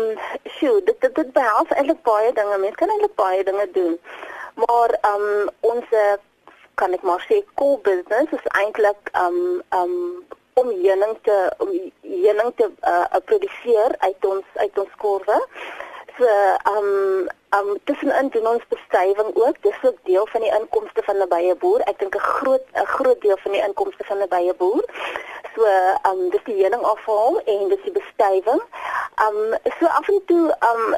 sjoe 0.57 0.79
dit 0.87 0.97
dit, 1.03 1.15
dit 1.15 1.31
behels 1.35 1.71
eintlik 1.75 2.01
baie 2.07 2.31
dinge 2.37 2.57
mens 2.63 2.77
kan 2.79 2.91
eintlik 2.93 3.15
baie 3.19 3.43
dinge 3.47 3.65
doen 3.77 3.95
maar 4.63 4.95
um 5.11 5.25
ons 5.71 5.95
kan 6.81 6.95
ek 6.97 7.03
maar 7.07 7.23
sê 7.27 7.41
core 7.59 7.81
business 7.89 8.35
is 8.39 8.51
eintlik 8.61 9.11
um 9.25 9.39
um 9.79 9.95
om 10.61 10.71
heuning 10.83 11.15
te 11.27 11.37
om 11.63 11.69
heuning 12.01 12.51
te 12.59 12.71
uh, 12.93 13.19
produseer 13.31 13.95
uit 14.07 14.25
ons 14.33 14.57
uit 14.63 14.83
ons 14.83 14.97
korwe 15.03 15.37
So 16.19 16.27
um 16.75 17.29
um 17.57 17.77
tussenin 17.83 18.29
doen 18.29 18.47
ons 18.47 18.63
bestuiving 18.67 19.35
ook. 19.35 19.61
Dis 19.61 19.77
ook 19.81 19.97
deel 20.03 20.27
van 20.31 20.41
die 20.41 20.51
inkomste 20.59 21.01
van 21.03 21.17
'n 21.17 21.27
beieboer. 21.27 21.79
Ek 21.79 21.99
dink 21.99 22.15
'n 22.15 22.19
groot 22.19 22.65
'n 22.73 22.85
groot 22.85 23.21
deel 23.21 23.37
van 23.43 23.51
die 23.51 23.61
inkomste 23.67 24.03
van 24.03 24.17
'n 24.17 24.27
beieboer. 24.27 24.83
So 25.55 25.63
um 26.09 26.29
dis 26.29 26.43
die 26.43 26.61
heuning 26.61 26.83
afhaal 26.83 27.41
en 27.45 27.67
dis 27.69 27.83
die 27.83 27.91
bestuiving. 27.91 28.61
Um 29.25 29.39
so 29.79 29.85
af 29.85 30.07
en 30.07 30.21
toe 30.25 30.55
um 30.69 30.95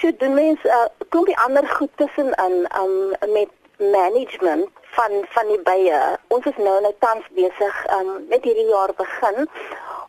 so 0.00 0.12
doen 0.16 0.34
mens 0.34 0.64
uh, 0.64 0.84
klompie 1.08 1.38
ander 1.38 1.66
goed 1.68 1.90
tussenin 1.96 2.68
um 2.80 3.32
met 3.32 3.48
management 3.76 4.68
van 4.96 5.12
van 5.28 5.46
die 5.46 5.60
bye. 5.60 6.18
Ons 6.28 6.44
is 6.44 6.56
nou 6.56 6.80
nou 6.80 6.94
tans 6.98 7.24
besig 7.38 7.86
um 7.98 8.26
met 8.28 8.44
hierdie 8.44 8.68
jaar 8.68 8.92
begin 8.96 9.48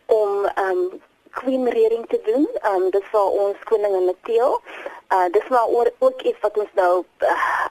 om 0.06 0.48
um 0.66 1.00
queen 1.30 1.68
rearing 1.68 2.06
te 2.08 2.20
doen. 2.24 2.48
Um, 2.70 2.90
dis 2.90 3.04
vir 3.12 3.40
ons 3.44 3.64
koningin 3.70 4.06
Mateo. 4.10 4.60
Uh 5.14 5.26
dis 5.32 5.48
maar 5.48 5.66
oor, 5.66 5.90
ook 5.98 6.22
iets 6.22 6.40
wat 6.40 6.58
ons 6.58 6.72
nou 6.74 7.04
uh, 7.18 7.66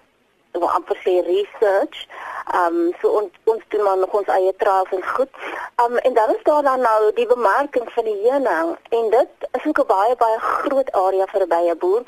wat 0.52 0.74
amper 0.80 0.98
sê 1.04 1.20
research. 1.28 2.06
Ehm 2.54 2.78
um, 2.80 2.94
so 3.02 3.10
ons 3.20 3.32
ons 3.54 3.64
doen 3.74 3.84
maar 3.84 3.98
nog 3.98 4.14
ons 4.20 4.30
eie 4.38 4.54
trials 4.62 4.94
en 4.98 5.04
goed. 5.16 5.30
Ehm 5.76 5.92
um, 5.92 5.98
en 5.98 6.14
dan 6.14 6.36
is 6.36 6.44
daar 6.44 6.64
dan 6.64 6.82
nou 6.82 7.14
die 7.20 7.28
bemarking 7.28 7.92
van 7.94 8.04
die 8.10 8.20
heuning 8.24 8.78
en 9.00 9.10
dit 9.18 9.50
is 9.52 9.66
ook 9.68 9.82
'n 9.84 9.92
baie 9.94 10.16
baie 10.16 10.40
groot 10.40 10.92
area 10.92 11.26
vir 11.34 11.42
'n 11.46 11.54
beieboer. 11.56 12.04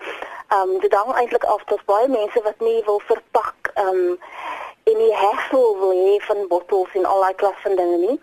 Ehm 0.47 0.69
um, 0.69 0.79
dit 0.79 0.93
hang 0.93 1.13
eintlik 1.13 1.43
af 1.43 1.63
tot 1.65 1.85
baie 1.85 2.07
mense 2.07 2.41
wat 2.41 2.59
nie 2.59 2.81
wil 2.85 3.01
verpak 3.11 3.58
ehm 3.83 4.05
um, 4.05 4.19
en 4.89 4.97
die 4.97 5.15
hessel 5.15 5.77
wil 5.79 5.91
hê 5.93 6.17
van 6.25 6.47
bottels 6.51 6.93
en 6.97 7.05
al 7.05 7.21
daai 7.23 7.35
klas 7.41 7.57
van 7.63 7.75
dinge 7.75 7.97
nie. 7.97 8.17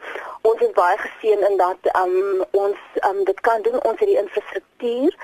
Ons 0.48 0.62
is 0.66 0.72
baie 0.78 0.96
geseën 0.98 1.42
in 1.48 1.56
dat 1.60 1.90
um, 2.00 2.44
ons 2.62 2.78
um, 3.08 3.20
dit 3.28 3.40
kan 3.48 3.62
doen 3.66 3.76
ons 3.82 3.98
het 4.02 4.08
die 4.10 4.18
infrastruktuur 4.22 5.16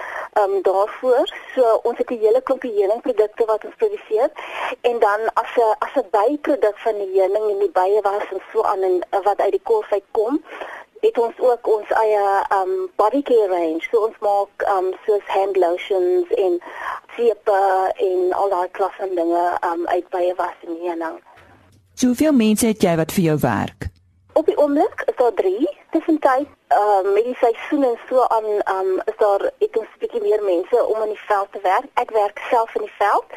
um, 0.42 0.54
daarvoor. 0.68 1.32
So 1.54 1.80
ons 1.88 1.98
het 1.98 2.10
'n 2.10 2.22
hele 2.24 2.42
klompie 2.42 2.74
heuningprodukte 2.78 3.44
wat 3.50 3.64
ons 3.64 3.80
produseer 3.82 4.30
en 4.80 4.98
dan 5.06 5.20
as 5.42 5.52
'n 5.56 5.74
as 5.86 5.94
'n 6.02 6.10
byproduk 6.18 6.78
van 6.86 6.96
die 7.02 7.12
heuning 7.18 7.50
en 7.50 7.58
die 7.58 7.74
bye 7.80 8.00
was 8.02 8.26
en 8.30 8.42
so 8.52 8.62
aan 8.62 8.82
en 8.82 9.02
wat 9.28 9.40
uit 9.40 9.56
die 9.58 9.66
kolf 9.70 9.92
uitkom 9.92 10.42
het 11.02 11.18
ons 11.18 11.38
ook 11.38 11.66
ons 11.66 11.94
eie 11.98 12.26
um 12.58 12.72
body 12.96 13.22
care 13.22 13.48
range. 13.50 13.86
So 13.90 14.06
ons 14.06 14.18
maak 14.22 14.66
um 14.76 14.92
soos 15.06 15.26
hand 15.34 15.56
lotions 15.56 16.30
en 16.44 16.58
seepe 17.16 17.58
en 18.08 18.32
al 18.32 18.54
daai 18.54 18.70
klas 18.78 18.94
van 18.98 19.14
dinge 19.18 19.44
um 19.70 19.86
uit 19.86 20.08
bye 20.14 20.34
was 20.36 20.66
en 20.66 20.78
heuning. 20.84 21.18
Hoeveel 22.00 22.32
mense 22.32 22.66
het 22.66 22.82
jy 22.82 22.94
wat 22.96 23.12
vir 23.12 23.24
jou 23.30 23.38
werk? 23.42 23.90
Op 24.32 24.46
die 24.46 24.56
oomblik 24.56 25.02
is 25.06 25.16
daar 25.16 25.34
3. 25.34 25.68
Tussentyd, 25.90 26.46
uh, 26.72 27.12
met 27.14 27.24
die 27.24 27.36
seisoen 27.36 27.82
en 27.84 27.98
so 28.08 28.22
aan, 28.36 28.46
um, 28.74 28.94
is 29.04 29.18
daar 29.20 29.42
ek 29.58 29.76
ons 29.76 29.98
bietjie 30.00 30.22
meer 30.22 30.40
mense 30.42 30.86
om 30.86 31.02
in 31.02 31.12
die 31.12 31.24
veld 31.26 31.52
te 31.52 31.60
werk. 31.62 31.90
Ek 32.00 32.10
werk 32.16 32.40
self 32.48 32.74
in 32.74 32.86
die 32.86 32.96
veld. 32.96 33.36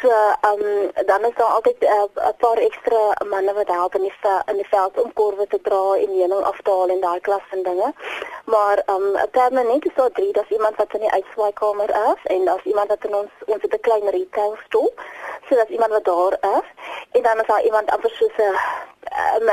So, 0.00 0.08
ehm 0.08 0.60
um, 0.60 0.90
dan 1.06 1.24
is 1.24 1.34
daar 1.36 1.54
altyd 1.56 1.78
eh, 1.78 2.02
'n 2.02 2.10
uh, 2.18 2.28
paar 2.38 2.58
ekstra 2.58 3.02
manne 3.28 3.52
wat 3.54 3.68
help 3.68 3.94
in 3.94 4.00
die 4.00 4.12
in 4.46 4.56
die 4.56 4.68
veld 4.68 5.00
om 5.02 5.12
korwe 5.12 5.46
te 5.46 5.60
dra 5.60 5.94
en 5.94 6.10
heuning 6.18 6.44
af 6.44 6.60
te 6.62 6.70
haal 6.70 6.88
en 6.88 7.00
daai 7.00 7.20
klas 7.20 7.44
van 7.50 7.62
dinge. 7.62 7.92
Maar 8.44 8.82
ehm 8.86 9.02
um, 9.02 9.30
permanent 9.30 9.84
is 9.84 9.94
daar 9.94 10.10
drie, 10.10 10.32
daar's 10.32 10.50
iemand 10.50 10.76
wat 10.76 10.94
in 10.94 11.00
die 11.00 11.10
uitswaaikamer 11.10 11.90
is 11.90 12.20
en 12.24 12.44
daar's 12.44 12.64
iemand 12.64 12.88
wat 12.88 13.04
in 13.04 13.14
ons 13.14 13.32
ons 13.46 13.62
het 13.62 13.74
'n 13.74 13.80
klein 13.80 14.08
retail 14.08 14.56
store. 14.66 14.92
So 15.48 15.54
daar's 15.54 15.74
iemand 15.76 15.92
wat 15.92 16.04
daar 16.04 16.32
is 16.58 16.68
en 17.10 17.22
dan 17.22 17.40
is 17.40 17.46
daar 17.46 17.64
iemand 17.64 17.90
amper 17.90 18.10
soos 18.10 18.36
'n 18.36 18.56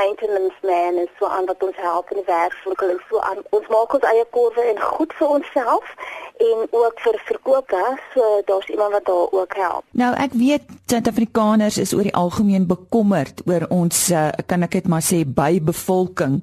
maintenance 0.00 0.58
man 0.62 0.96
en 1.02 1.08
so 1.18 1.26
aan 1.26 1.46
wat 1.46 1.62
ons 1.62 1.76
help 1.76 2.10
in 2.10 2.16
die 2.16 2.26
werkswinkel 2.26 2.88
en 2.88 3.00
so 3.08 3.20
aan. 3.20 3.38
Ons 3.50 3.68
maak 3.68 3.94
ons 3.94 4.06
eie 4.10 4.26
korwe 4.30 4.64
en 4.72 4.80
goed 4.80 5.14
vir 5.18 5.28
onsself 5.28 5.94
en 6.42 6.66
ook 6.70 7.00
vir 7.04 7.18
verkopers, 7.24 8.00
so 8.14 8.42
daar's 8.44 8.68
iemand 8.68 8.92
wat 8.92 9.04
daar 9.06 9.28
ook 9.30 9.54
help. 9.56 9.84
Nou 9.90 10.10
ek 10.18 10.34
weet 10.34 10.66
Suid-Afrikaners 10.90 11.78
is 11.78 11.94
oor 11.94 12.08
die 12.08 12.14
algemeen 12.18 12.66
bekommerd 12.66 13.44
oor 13.46 13.66
ons 13.70 14.08
uh, 14.10 14.28
kan 14.46 14.66
ek 14.66 14.80
dit 14.80 14.90
maar 14.90 15.04
sê 15.04 15.22
by 15.24 15.60
bevolking 15.62 16.40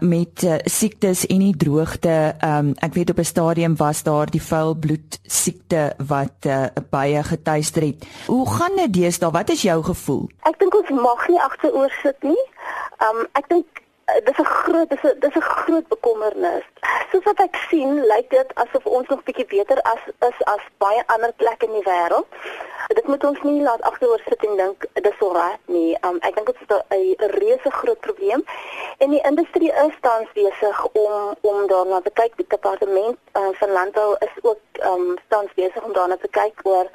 met 0.00 0.42
uh, 0.42 0.54
siektes 0.64 1.26
en 1.26 1.38
die 1.38 1.56
droogte. 1.56 2.34
Um, 2.44 2.72
ek 2.80 2.94
weet 2.94 3.10
op 3.10 3.18
'n 3.18 3.24
stadium 3.24 3.76
was 3.76 4.02
daar 4.02 4.30
die 4.30 4.42
vuilbloed 4.42 5.18
siekte 5.22 5.92
wat 6.06 6.46
uh, 6.46 6.66
baie 6.90 7.22
getuister 7.22 7.82
het. 7.82 8.06
Hoe 8.26 8.48
gaan 8.50 8.76
dit 8.76 8.92
deesdae? 8.92 9.30
Wat 9.30 9.50
is 9.50 9.62
jou 9.62 9.82
gevoel? 9.82 10.28
Ek 10.42 10.58
dink 10.58 10.74
ons 10.74 10.90
mag 10.90 11.28
nie 11.28 11.40
agteroor 11.40 11.92
sit 12.02 12.22
nie. 12.22 12.44
Um 13.00 13.26
ek 13.32 13.48
dink 13.48 13.79
dis 14.24 14.38
'n 14.38 14.44
groot 14.44 14.88
dis 14.90 15.02
'n 15.02 15.18
dis 15.18 15.36
'n 15.36 15.40
groot 15.40 15.86
bekommernis. 15.88 16.66
Soos 17.10 17.24
wat 17.24 17.40
ek 17.40 17.56
sien, 17.68 18.06
lyk 18.12 18.30
dit 18.30 18.48
asof 18.54 18.84
ons 18.86 19.08
nog 19.08 19.22
bietjie 19.22 19.46
beter 19.46 19.78
as 19.82 20.02
is 20.28 20.38
as 20.54 20.64
baie 20.78 21.02
ander 21.06 21.32
plekke 21.36 21.66
in 21.66 21.72
die 21.72 21.88
wêreld. 21.90 22.26
Dit 22.98 23.06
moet 23.06 23.24
ons 23.24 23.42
nie 23.42 23.62
laat 23.62 23.82
agteroor 23.82 24.22
sit 24.28 24.44
en 24.44 24.56
dink 24.56 24.86
dis 24.92 25.18
so 25.18 25.32
reg 25.32 25.58
nie. 25.64 25.96
Um, 26.06 26.18
ek 26.20 26.34
dink 26.34 26.46
dit 26.46 26.56
is 26.60 27.16
'n 27.18 27.30
reuse 27.38 27.70
groot 27.70 28.00
probleem 28.00 28.44
en 28.98 29.10
die 29.10 29.22
industrie 29.30 29.72
is 29.72 29.94
tans 30.00 30.32
besig 30.32 30.86
om 30.92 31.36
om 31.40 31.66
daarna 31.66 32.00
te 32.00 32.10
kyk. 32.10 32.36
Die 32.36 32.46
departement 32.48 33.18
uh, 33.36 33.52
van 33.52 33.70
landbou 33.70 34.16
is 34.18 34.34
ook 34.42 34.60
um, 34.90 35.16
tans 35.28 35.52
besig 35.54 35.82
om 35.82 35.92
daarna 35.92 36.16
te 36.16 36.28
kyk 36.28 36.60
oor 36.62 36.86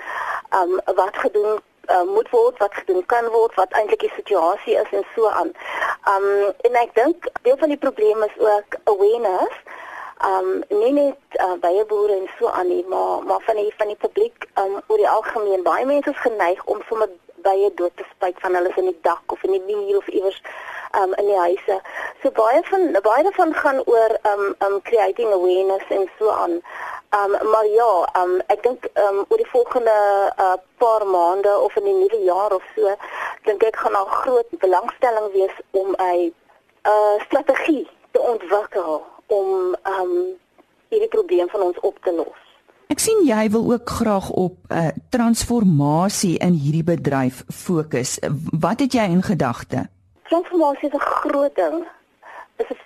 um, 0.60 0.80
wat 0.96 1.16
gedoen 1.18 1.62
uh, 1.90 2.04
moet 2.04 2.30
word 2.30 2.58
wat 2.58 2.74
gedoen 2.74 3.06
kan 3.06 3.28
word 3.34 3.56
wat 3.56 3.72
eintlik 3.72 4.00
die 4.00 4.14
situasie 4.16 4.76
is 4.76 4.92
en 4.92 5.06
so 5.16 5.30
aan. 5.30 5.52
Um 6.14 6.28
en 6.68 6.80
ek 6.82 6.96
dink 6.96 7.28
deel 7.42 7.58
van 7.58 7.74
die 7.74 7.82
probleem 7.82 8.24
is 8.24 8.38
ook 8.38 8.80
awareness. 8.84 9.58
Um 10.26 10.64
nie 10.70 10.94
net 10.96 11.40
uh, 11.44 11.54
baie 11.60 11.86
boere 11.86 12.16
en 12.16 12.30
so 12.40 12.48
aan 12.48 12.68
nie, 12.68 12.86
maar 12.88 13.24
maar 13.24 13.42
van 13.48 13.56
die 13.56 13.74
van 13.78 13.88
die 13.88 14.02
publiek 14.08 14.48
um 14.62 14.80
oor 14.88 14.98
die 14.98 15.10
algemeen 15.10 15.64
baie 15.64 15.86
mense 15.86 16.10
is 16.10 16.26
geneig 16.28 16.64
om 16.66 16.82
sommer 16.90 17.10
baie 17.48 17.72
dood 17.80 17.96
te 18.00 18.06
spuit 18.12 18.40
van 18.44 18.58
hulle 18.58 18.72
in 18.82 18.90
die 18.92 19.00
dak 19.08 19.36
of 19.36 19.44
in 19.48 19.56
die 19.58 19.66
muur 19.68 19.98
of 19.98 20.08
iewers 20.08 20.42
um 21.00 21.14
in 21.22 21.28
die 21.30 21.38
huise. 21.38 21.80
So 22.22 22.32
baie 22.32 22.62
van 22.70 22.92
baie 23.08 23.24
daarvan 23.28 23.54
gaan 23.62 23.82
oor 23.86 24.18
um 24.32 24.44
um 24.68 24.82
creating 24.90 25.34
awareness 25.34 25.90
en 25.90 26.10
so 26.20 26.30
aan. 26.30 26.62
Um 27.20 27.32
maar 27.52 27.68
ja, 27.74 27.92
um 28.22 28.38
ek 28.54 28.64
dink 28.64 28.88
um 29.08 29.24
oor 29.28 29.42
die 29.42 29.52
volgende 29.52 29.98
uh, 30.46 30.54
paar 30.78 31.08
maande 31.08 31.58
of 31.60 31.76
in 31.76 31.90
die 31.90 31.98
nuwe 32.00 32.24
jaar 32.24 32.56
of 32.56 32.64
so, 32.76 32.96
dink 33.50 33.64
ek 33.64 33.76
gaan 33.84 33.98
daar 33.98 34.16
groot 34.22 34.58
belangstelling 34.64 35.32
wees 35.34 35.60
om 35.72 35.94
'n 35.98 36.34
uh, 36.94 37.16
strategie 37.28 37.88
te 38.12 38.20
ontwikkel 38.20 39.04
om 39.28 39.76
um 39.84 40.12
hierdie 40.90 41.14
probleem 41.18 41.50
van 41.50 41.62
ons 41.62 41.80
op 41.80 41.98
te 42.04 42.14
los. 42.14 42.45
Ek 42.88 43.00
sien 43.00 43.26
jy 43.26 43.50
wil 43.50 43.72
ook 43.72 43.90
graag 43.90 44.30
op 44.30 44.58
'n 44.70 44.74
uh, 44.74 44.88
transformasie 45.10 46.38
in 46.38 46.54
hierdie 46.54 46.84
bedryf 46.84 47.44
fokus. 47.48 48.20
Wat 48.60 48.80
het 48.80 48.94
jy 48.94 49.04
in 49.04 49.24
gedagte? 49.24 49.90
Transformasie 50.24 50.90
is 50.90 50.94
'n 50.94 51.00
groot 51.00 51.56
ding. 51.56 51.88
Dit 52.56 52.70
is 52.70 52.78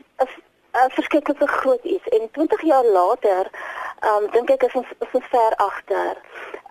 'n 0.71 0.89
verskriklike 0.89 1.47
groot 1.47 1.83
iets 1.83 2.07
en 2.07 2.29
20 2.31 2.62
jaar 2.62 2.85
later, 2.85 3.49
ehm 3.99 4.23
um, 4.23 4.31
dink 4.31 4.49
ek 4.49 4.63
is 4.63 4.73
ons 4.73 4.88
is 4.99 5.12
ons 5.12 5.25
ver 5.31 5.53
agter. 5.55 6.15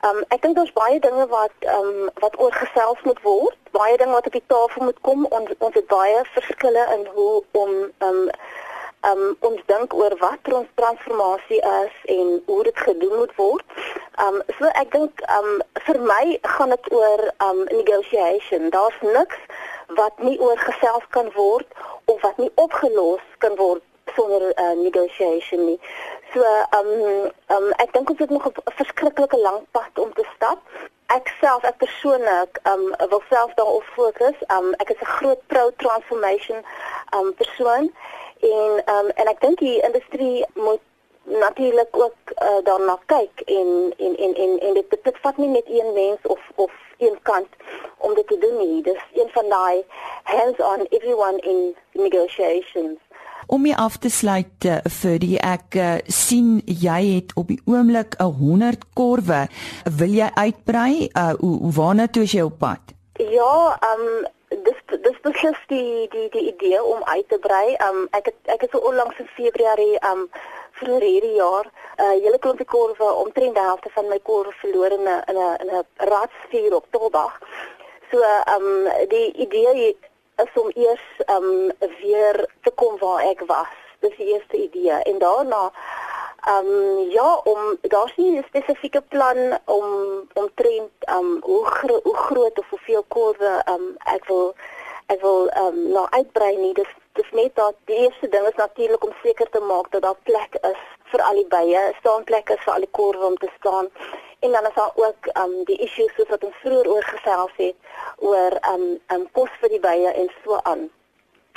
Ehm 0.01 0.17
um, 0.17 0.25
ek 0.29 0.43
dink 0.43 0.55
daar's 0.57 0.73
baie 0.73 1.01
dinge 1.01 1.27
wat 1.27 1.57
ehm 1.59 1.89
um, 1.89 2.11
wat 2.25 2.39
oorgesels 2.39 3.03
moet 3.03 3.21
word, 3.23 3.59
baie 3.71 3.97
dinge 3.97 4.13
wat 4.13 4.27
op 4.27 4.33
die 4.33 4.47
tafel 4.47 4.85
moet 4.85 5.01
kom. 5.01 5.25
Ons 5.25 5.51
ons 5.59 5.75
het 5.75 5.87
baie 5.87 6.21
verskille 6.37 6.85
in 6.97 7.07
hoe 7.15 7.43
om 7.53 7.71
ehm 7.99 8.23
um, 8.23 8.31
um, 9.01 9.37
ons 9.41 9.61
dink 9.67 9.95
oor 9.95 10.17
wat 10.19 10.53
ons 10.53 10.69
transformasie 10.75 11.61
is 11.63 11.95
en 12.05 12.43
hoe 12.47 12.63
dit 12.65 12.79
gedoen 12.79 13.17
moet 13.17 13.35
word. 13.37 13.65
Um 14.19 14.43
so 14.59 14.67
ek 14.75 14.91
dink 14.93 15.21
um 15.31 15.61
vir 15.87 15.99
my 16.03 16.39
gaan 16.43 16.75
dit 16.75 16.89
oor 16.93 17.21
um 17.47 17.61
negotiation. 17.71 18.71
Daar's 18.75 18.99
niks 19.03 19.39
wat 19.99 20.19
nie 20.19 20.39
oorgesels 20.43 21.07
kan 21.15 21.31
word 21.37 21.69
of 22.11 22.21
wat 22.27 22.39
nie 22.43 22.51
opgelos 22.55 23.23
kan 23.39 23.55
word 23.57 23.85
sonder 24.17 24.51
uh, 24.57 24.75
negotiation 24.83 25.65
nie. 25.67 25.79
So 26.35 26.43
um 26.81 27.31
um 27.55 27.71
ek 27.79 27.95
dink 27.95 28.11
ons 28.11 28.19
het 28.25 28.31
nog 28.31 28.51
'n 28.51 28.77
verskriklike 28.83 29.39
lang 29.39 29.63
pad 29.71 30.03
om 30.03 30.13
te 30.13 30.27
stap. 30.35 30.59
Ek 31.15 31.31
self 31.41 31.63
ek 31.65 31.79
persoonlik 31.79 32.59
um 32.67 32.95
wil 32.99 33.23
self 33.31 33.55
daarop 33.55 33.87
fokus. 33.95 34.39
Um 34.59 34.75
ek 34.83 34.91
is 34.91 35.01
'n 35.01 35.13
groot 35.19 35.47
pro 35.47 35.71
transformation 35.77 36.65
um 37.15 37.35
persoon 37.35 37.95
en 38.41 38.83
um, 38.95 39.09
en 39.15 39.27
ek 39.27 39.41
dink 39.41 39.59
die 39.59 39.81
industrie 39.83 40.47
moet 40.55 40.81
natuurlik 41.29 41.89
ook 41.91 42.17
uh, 42.43 42.59
daarna 42.65 42.99
kyk 43.07 43.41
en 43.45 43.95
en 43.97 44.17
en 44.17 44.35
en 44.35 44.59
en 44.61 44.75
dit 44.75 44.99
dit 45.03 45.19
vat 45.23 45.37
nie 45.37 45.49
net 45.49 45.69
een 45.69 45.93
mens 45.93 46.19
of 46.23 46.41
of 46.55 46.73
een 46.99 47.19
kant 47.23 47.49
om 47.99 48.15
dit 48.15 48.27
te 48.27 48.39
doen 48.41 48.57
nie. 48.59 48.83
Dis 48.83 49.03
een 49.15 49.29
van 49.33 49.49
daai 49.49 49.85
hands 50.23 50.59
on 50.59 50.87
everyone 50.89 51.39
in 51.39 51.77
negotiations. 51.93 52.99
Om 53.47 53.63
my 53.63 53.73
af 53.73 53.97
te 53.97 54.11
sluit 54.11 54.65
uh, 54.65 54.79
vir 55.01 55.19
die 55.19 55.39
ek 55.41 55.75
uh, 55.75 55.95
sien 56.05 56.59
jy 56.67 56.99
het 57.15 57.33
op 57.35 57.49
die 57.49 57.61
oomblik 57.65 58.17
'n 58.19 58.33
100 58.41 58.85
korwe. 58.93 59.47
Wil 59.99 60.13
jy 60.21 60.31
uitbrei? 60.35 61.09
Uh, 61.17 61.33
waarna 61.77 62.09
toe 62.09 62.23
is 62.23 62.33
jy 62.33 62.43
op 62.43 62.59
pad? 62.59 62.81
Ja, 63.19 63.79
ehm 63.81 64.01
um, 64.01 64.27
dis 64.65 65.01
dis 65.03 65.21
beslis 65.23 65.59
die 65.69 66.09
die 66.15 66.29
die 66.31 66.47
idee 66.53 66.83
om 66.83 67.03
uit 67.05 67.29
te 67.29 67.39
brei. 67.39 67.77
Um 67.89 68.07
ek 68.11 68.31
het 68.31 68.55
ek 68.55 68.61
het 68.61 68.71
so 68.71 68.79
onlangs 68.79 69.19
in 69.19 69.29
Februarie 69.37 69.99
um 70.11 70.29
vir 70.79 71.01
hierdie 71.03 71.35
jaar 71.35 71.67
'n 71.67 72.03
uh, 72.05 72.23
hele 72.23 72.39
klompie 72.39 72.67
korwe 72.67 73.09
omtrent 73.25 73.55
die 73.55 73.69
helfte 73.71 73.91
van 73.91 74.09
my 74.09 74.19
korwe 74.19 74.53
verloor 74.53 74.91
in 74.99 75.05
'n 75.09 75.23
in 75.31 75.37
'n 75.37 75.57
in 75.63 75.71
'n 75.79 75.87
ratsvuur 75.97 76.75
op 76.75 76.87
Tolbag. 76.91 77.39
So 78.11 78.19
um, 78.55 78.89
die 79.09 79.33
idee 79.33 79.97
is 80.37 80.53
om 80.55 80.71
eers 80.75 81.07
um, 81.27 81.73
weer 82.01 82.47
te 82.63 82.71
kom 82.71 82.99
waar 82.99 83.23
ek 83.23 83.43
was. 83.47 83.75
Dis 84.01 84.17
die 84.17 84.33
eerste 84.35 84.57
idee 84.57 85.03
en 85.11 85.19
daarna 85.19 85.73
ehm 86.47 86.67
um, 86.67 87.11
ja, 87.11 87.41
om 87.45 87.79
daar's 87.81 88.17
nie 88.17 88.39
'n 88.39 88.45
spesifieke 88.49 89.01
plan 89.01 89.59
om 89.65 89.87
omtrent 90.35 90.93
ehm 91.01 91.19
um, 91.19 91.39
hoe 91.43 91.65
gro 91.67 92.01
hoe 92.03 92.17
groot 92.17 92.59
of 92.59 92.69
hoeveel 92.71 93.05
korwe 93.09 93.63
ehm 93.65 93.75
um, 93.75 93.97
ek 94.05 94.25
wil 94.25 94.55
ek 95.07 95.21
wil 95.21 95.49
ehm 95.49 95.67
um, 95.67 95.93
nou 95.93 96.07
uitbrei 96.11 96.57
nie. 96.57 96.75
Dis 96.75 96.93
dis 97.13 97.31
net 97.31 97.55
dat 97.55 97.75
die 97.85 97.97
eerste 97.97 98.29
ding 98.29 98.47
is 98.47 98.55
natuurlik 98.55 99.05
om 99.05 99.15
seker 99.23 99.49
te 99.51 99.61
maak 99.61 99.91
dat 99.91 100.03
daar 100.03 100.21
plek 100.23 100.55
is 100.61 100.83
vir 101.11 101.23
al 101.23 101.35
die 101.35 101.47
bye, 101.55 101.93
staanplekke 101.99 102.57
vir 102.65 102.73
al 102.75 102.85
die 102.87 102.95
korwe 103.01 103.25
om 103.27 103.37
te 103.37 103.51
staan. 103.59 103.89
En 104.41 104.53
dan 104.53 104.67
is 104.67 104.75
daar 104.75 104.93
ook 104.95 105.31
um 105.43 105.65
die 105.65 105.79
issues 105.87 106.15
soos 106.15 106.29
wat 106.29 106.45
ons 106.45 106.61
vroeër 106.63 106.89
oorgesels 106.89 107.57
het 107.57 107.77
oor 108.19 108.59
um 108.75 108.85
um 109.15 109.27
kos 109.33 109.51
vir 109.61 109.75
die 109.75 109.81
bye 109.89 110.13
en 110.13 110.31
so 110.45 110.61
aan. 110.63 110.91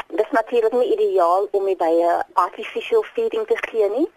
Dit 0.07 0.25
is 0.25 0.31
natuurlik 0.31 0.73
nie 0.73 0.93
ideaal 0.95 1.47
om 1.51 1.65
die 1.65 1.75
bye 1.75 2.15
artificial 2.33 3.03
feeding 3.13 3.45
te 3.47 3.57
gee 3.67 3.89
nie. 3.89 4.07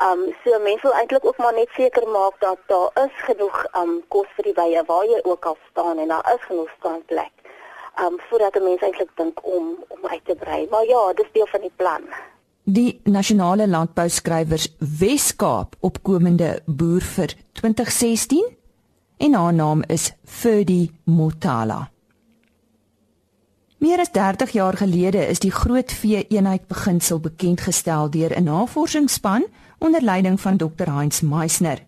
Um 0.00 0.20
so 0.44 0.58
mense 0.64 0.82
wil 0.82 0.96
eintlik 0.96 1.24
ook 1.24 1.36
maar 1.36 1.54
net 1.54 1.68
seker 1.76 2.08
maak 2.08 2.40
dat 2.40 2.58
daar 2.66 2.90
is 3.04 3.16
genoeg 3.28 3.58
um 3.80 4.00
kos 4.08 4.30
vir 4.36 4.44
die 4.48 4.54
bye 4.56 4.82
waar 4.86 5.04
jy 5.04 5.20
ook 5.22 5.44
al 5.44 5.58
staan 5.70 5.98
en 5.98 6.08
daar 6.08 6.32
is 6.34 6.44
genoeg 6.48 6.70
staanplek. 6.78 7.32
Um 8.04 8.16
voordat 8.28 8.56
'n 8.56 8.64
mens 8.64 8.80
eintlik 8.80 9.10
dink 9.14 9.44
om 9.44 9.84
om 9.88 10.06
uit 10.06 10.24
te 10.24 10.34
brei. 10.34 10.66
Maar 10.70 10.84
ja, 10.84 11.12
dis 11.12 11.32
deel 11.32 11.46
van 11.46 11.60
die 11.60 11.76
plan. 11.76 12.02
Die 12.64 13.00
nasionale 13.04 13.68
landbouskrywers 13.68 14.68
Weskaap 14.78 15.74
opkomende 15.80 16.62
boer 16.66 17.02
vir 17.02 17.34
2016 17.52 18.56
en 19.16 19.34
haar 19.34 19.54
naam 19.54 19.82
is 19.86 20.12
Ferdi 20.24 20.90
Motala. 21.04 21.90
Meer 23.80 23.98
as 23.98 24.12
30 24.12 24.50
jaar 24.50 24.76
gelede 24.76 25.26
is 25.26 25.40
die 25.40 25.52
groot 25.52 25.92
vee 25.92 26.26
eenheid 26.28 26.66
beginsel 26.68 27.20
bekend 27.20 27.60
gestel 27.60 28.10
deur 28.10 28.36
'n 28.36 28.44
navorsingsspan 28.44 29.44
onder 29.80 30.02
leiding 30.02 30.40
van 30.40 30.56
Dr. 30.56 30.90
Heinz 30.92 31.20
Meisner. 31.20 31.82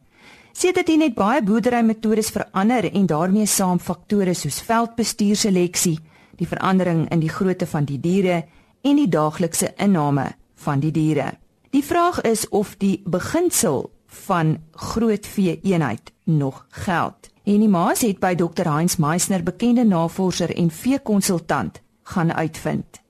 Sedertdien 0.53 1.01
het 1.01 1.15
baie 1.15 1.43
boerderymetodes 1.43 2.31
verander 2.31 2.89
en 2.93 3.07
daarmee 3.07 3.47
saam 3.47 3.79
faktore 3.81 4.35
soos 4.35 4.61
veldbestuurseleksie, 4.65 5.99
die 6.37 6.49
verandering 6.49 7.07
in 7.13 7.21
die 7.21 7.33
grootte 7.33 7.67
van 7.67 7.85
die 7.89 8.01
diere 8.01 8.43
en 8.83 8.97
die 8.97 9.09
daaglikse 9.09 9.73
inname 9.77 10.33
van 10.65 10.81
die 10.81 10.93
diere. 10.93 11.33
Die 11.73 11.85
vraag 11.85 12.21
is 12.29 12.49
of 12.49 12.75
die 12.77 13.01
beginsel 13.05 13.91
van 14.27 14.59
groot 14.73 15.27
vee 15.27 15.59
eenheid 15.63 16.13
nog 16.25 16.67
geld. 16.85 17.31
Henny 17.45 17.67
Maas 17.67 18.05
het 18.07 18.21
by 18.21 18.35
Dr 18.39 18.69
Heinz 18.69 18.97
Meisner, 18.97 19.43
bekende 19.43 19.85
navorser 19.85 20.53
en 20.57 20.71
veekonsultant, 20.71 21.81
gaan 22.03 22.33
uitvind. 22.33 23.02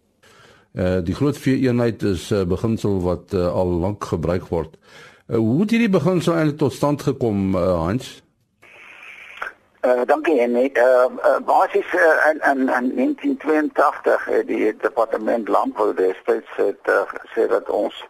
Uh 0.72 1.00
die 1.04 1.14
groot 1.14 1.36
vee 1.38 1.58
eenheid 1.68 2.02
is 2.02 2.30
'n 2.30 2.34
uh, 2.34 2.44
beginsel 2.48 3.00
wat 3.02 3.32
uh, 3.34 3.52
al 3.52 3.66
lank 3.66 4.04
gebruik 4.04 4.46
word. 4.48 4.76
Uh, 5.28 5.36
hoe 5.36 5.60
het 5.60 5.70
hierdie 5.70 5.88
beginsel 5.88 6.34
eintlik 6.34 6.58
tot 6.58 6.72
stand 6.72 7.02
gekom, 7.02 7.54
uh, 7.54 7.84
Heinz? 7.84 8.22
Uh, 9.82 10.00
dankie 10.06 10.40
Henny. 10.40 10.70
Uh, 10.72 10.82
uh, 10.84 11.38
basis 11.44 11.92
uh, 11.94 12.30
in, 12.30 12.40
in, 12.50 12.58
in 12.58 12.94
1982 12.94 14.24
het 14.24 14.46
die 14.46 14.76
departement 14.76 15.48
landbou 15.48 15.94
destyds 15.94 16.50
het 16.56 16.88
uh, 16.88 17.02
gesê 17.06 17.48
dat 17.50 17.70
ons 17.70 18.04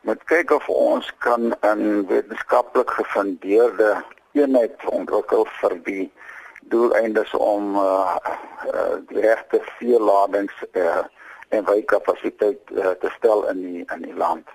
moet 0.00 0.24
kyk 0.24 0.50
of 0.50 0.68
ons 0.68 1.12
kan 1.18 1.54
'n 1.62 2.06
wetenskaplik 2.06 2.90
gefundeerde 2.90 4.04
eenheid 4.32 4.74
ontwikkel 4.90 5.46
vir 5.60 5.78
die 5.84 6.12
doeleindes 6.60 7.34
om 7.34 7.76
uh, 7.76 8.16
uh, 8.74 8.96
die 9.08 9.20
regte 9.20 9.62
veeladings 9.78 10.64
uh, 10.72 11.04
en 11.54 11.64
wykapasiteit 11.64 12.70
uh, 12.72 12.90
te 13.00 13.10
stel 13.16 13.48
in 13.48 13.62
die 13.62 13.82
in 13.94 14.02
die 14.02 14.14
land. 14.14 14.48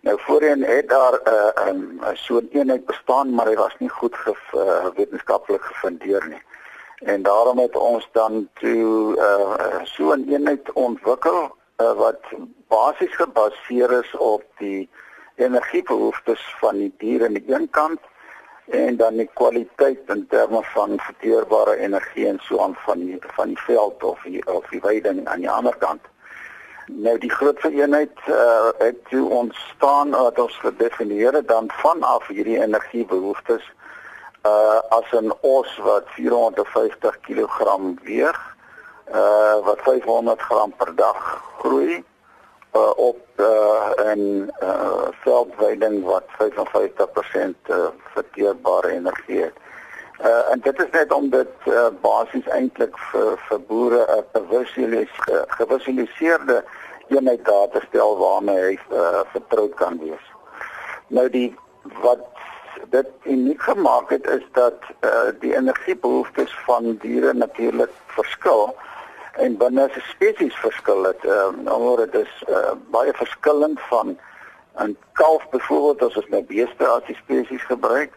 Nou 0.00 0.16
voorheen 0.20 0.62
het 0.64 0.88
daar 0.88 1.20
'n 1.24 1.28
uh, 1.28 1.68
um, 1.68 2.00
so 2.14 2.40
'n 2.40 2.48
eenheid 2.52 2.84
bestaan, 2.84 3.34
maar 3.34 3.46
hy 3.46 3.54
was 3.54 3.76
nie 3.78 3.88
goed 3.88 4.16
ge 4.16 4.34
uh, 4.54 4.86
wetenskaplik 4.96 5.62
gefundeer 5.62 6.26
nie. 6.28 6.42
En 7.00 7.22
daarom 7.22 7.58
het 7.58 7.76
ons 7.76 8.08
dan 8.12 8.48
toe 8.52 9.16
uh, 9.16 9.84
so 9.84 10.12
'n 10.12 10.28
eenheid 10.28 10.72
ontwikkel 10.72 11.56
uh, 11.80 11.92
wat 11.92 12.20
basies 12.68 13.14
gebaseer 13.16 13.90
is 13.90 14.16
op 14.16 14.44
die 14.58 14.88
energiebehoeftes 15.34 16.54
van 16.60 16.76
die 16.76 16.94
diere 16.98 17.26
aan 17.26 17.32
die 17.32 17.54
een 17.54 17.70
kant 17.70 18.00
en 18.70 18.96
dan 18.96 19.16
die 19.16 19.30
kwaliteit 19.34 19.98
in 20.06 20.26
terme 20.26 20.62
van 20.62 20.98
verteerbare 20.98 21.76
energie 21.76 22.26
en 22.26 22.38
so 22.42 22.60
aan 22.62 22.76
van 22.84 22.98
die 22.98 23.18
van 23.34 23.48
die 23.48 23.58
veld 23.58 24.02
of 24.04 24.22
die 24.22 24.46
of 24.46 24.68
die 24.70 24.80
weiding 24.80 25.26
aan 25.26 25.40
die 25.40 25.50
ander 25.50 25.76
kant. 25.76 26.00
Nou 26.96 27.18
die 27.18 27.30
groot 27.30 27.60
vereenheid 27.60 28.18
uh, 28.28 28.68
het 28.78 28.96
toe 29.08 29.28
ontstaan 29.30 30.10
wat 30.10 30.38
ons 30.38 30.56
gedefinieer 30.58 31.32
het 31.32 31.48
dan 31.48 31.70
vanaf 31.82 32.26
hierdie 32.26 32.58
energiebehoeftes 32.62 33.72
uh 34.46 34.80
as 34.88 35.12
'n 35.12 35.32
os 35.40 35.76
wat 35.84 36.04
450 36.08 37.20
kg 37.20 37.58
weeg, 38.02 38.56
uh 39.14 39.56
wat 39.64 39.80
500 39.80 40.40
gram 40.40 40.72
per 40.76 40.94
dag 40.94 41.42
groei 41.58 42.04
uh 42.74 42.90
op 42.96 43.18
uh 43.36 44.14
'n 44.14 44.50
uh 44.62 45.08
veldweiding 45.22 46.04
wat 46.04 46.24
55% 46.38 47.56
uh, 47.68 47.76
verteerbare 48.14 48.90
energie 48.90 49.42
het. 49.42 49.56
Uh 50.20 50.52
en 50.52 50.60
dit 50.60 50.80
is 50.80 50.90
net 50.90 51.12
om 51.12 51.30
dit 51.30 51.52
uh, 51.64 51.86
basies 52.00 52.46
eintlik 52.46 52.98
vir 52.98 53.38
vir 53.48 53.60
boere 53.60 54.24
'n 54.32 54.44
uh, 54.52 55.42
gewisualiseerde 55.46 56.64
uh, 56.64 56.70
eenheid 57.10 57.44
daar 57.44 57.68
te 57.68 57.82
stel 57.88 58.16
waarmee 58.18 58.60
hy 58.64 58.76
uh, 58.92 59.22
vertroud 59.32 59.74
kan 59.74 59.98
wees. 59.98 60.26
Nou 61.08 61.26
die 61.30 61.48
wat 62.02 62.22
dit 62.90 63.08
uniek 63.24 63.62
gemaak 63.62 64.10
het 64.10 64.26
is 64.26 64.44
dat 64.52 64.86
uh, 65.00 65.30
die 65.40 65.56
energiebehoeftes 65.56 66.54
van 66.66 66.96
diere 67.02 67.32
natuurlik 67.34 67.92
verskil 68.06 68.74
en 69.34 69.56
binne 69.56 69.86
'n 69.86 70.02
spesies 70.14 70.54
verskil 70.54 71.02
dit. 71.02 71.24
Ehm 71.24 71.68
uh, 71.68 71.96
dit 71.96 72.14
is 72.14 72.32
uh, 72.48 72.72
baie 72.90 73.12
verskillend 73.12 73.80
van 73.80 74.18
'n 74.78 74.96
kalf 75.12 75.48
byvoorbeeld 75.50 76.02
as 76.02 76.16
ons 76.16 76.28
nou 76.28 76.42
beeste 76.42 76.86
as 76.86 77.04
die 77.06 77.16
spesies 77.22 77.62
gebruik 77.62 78.12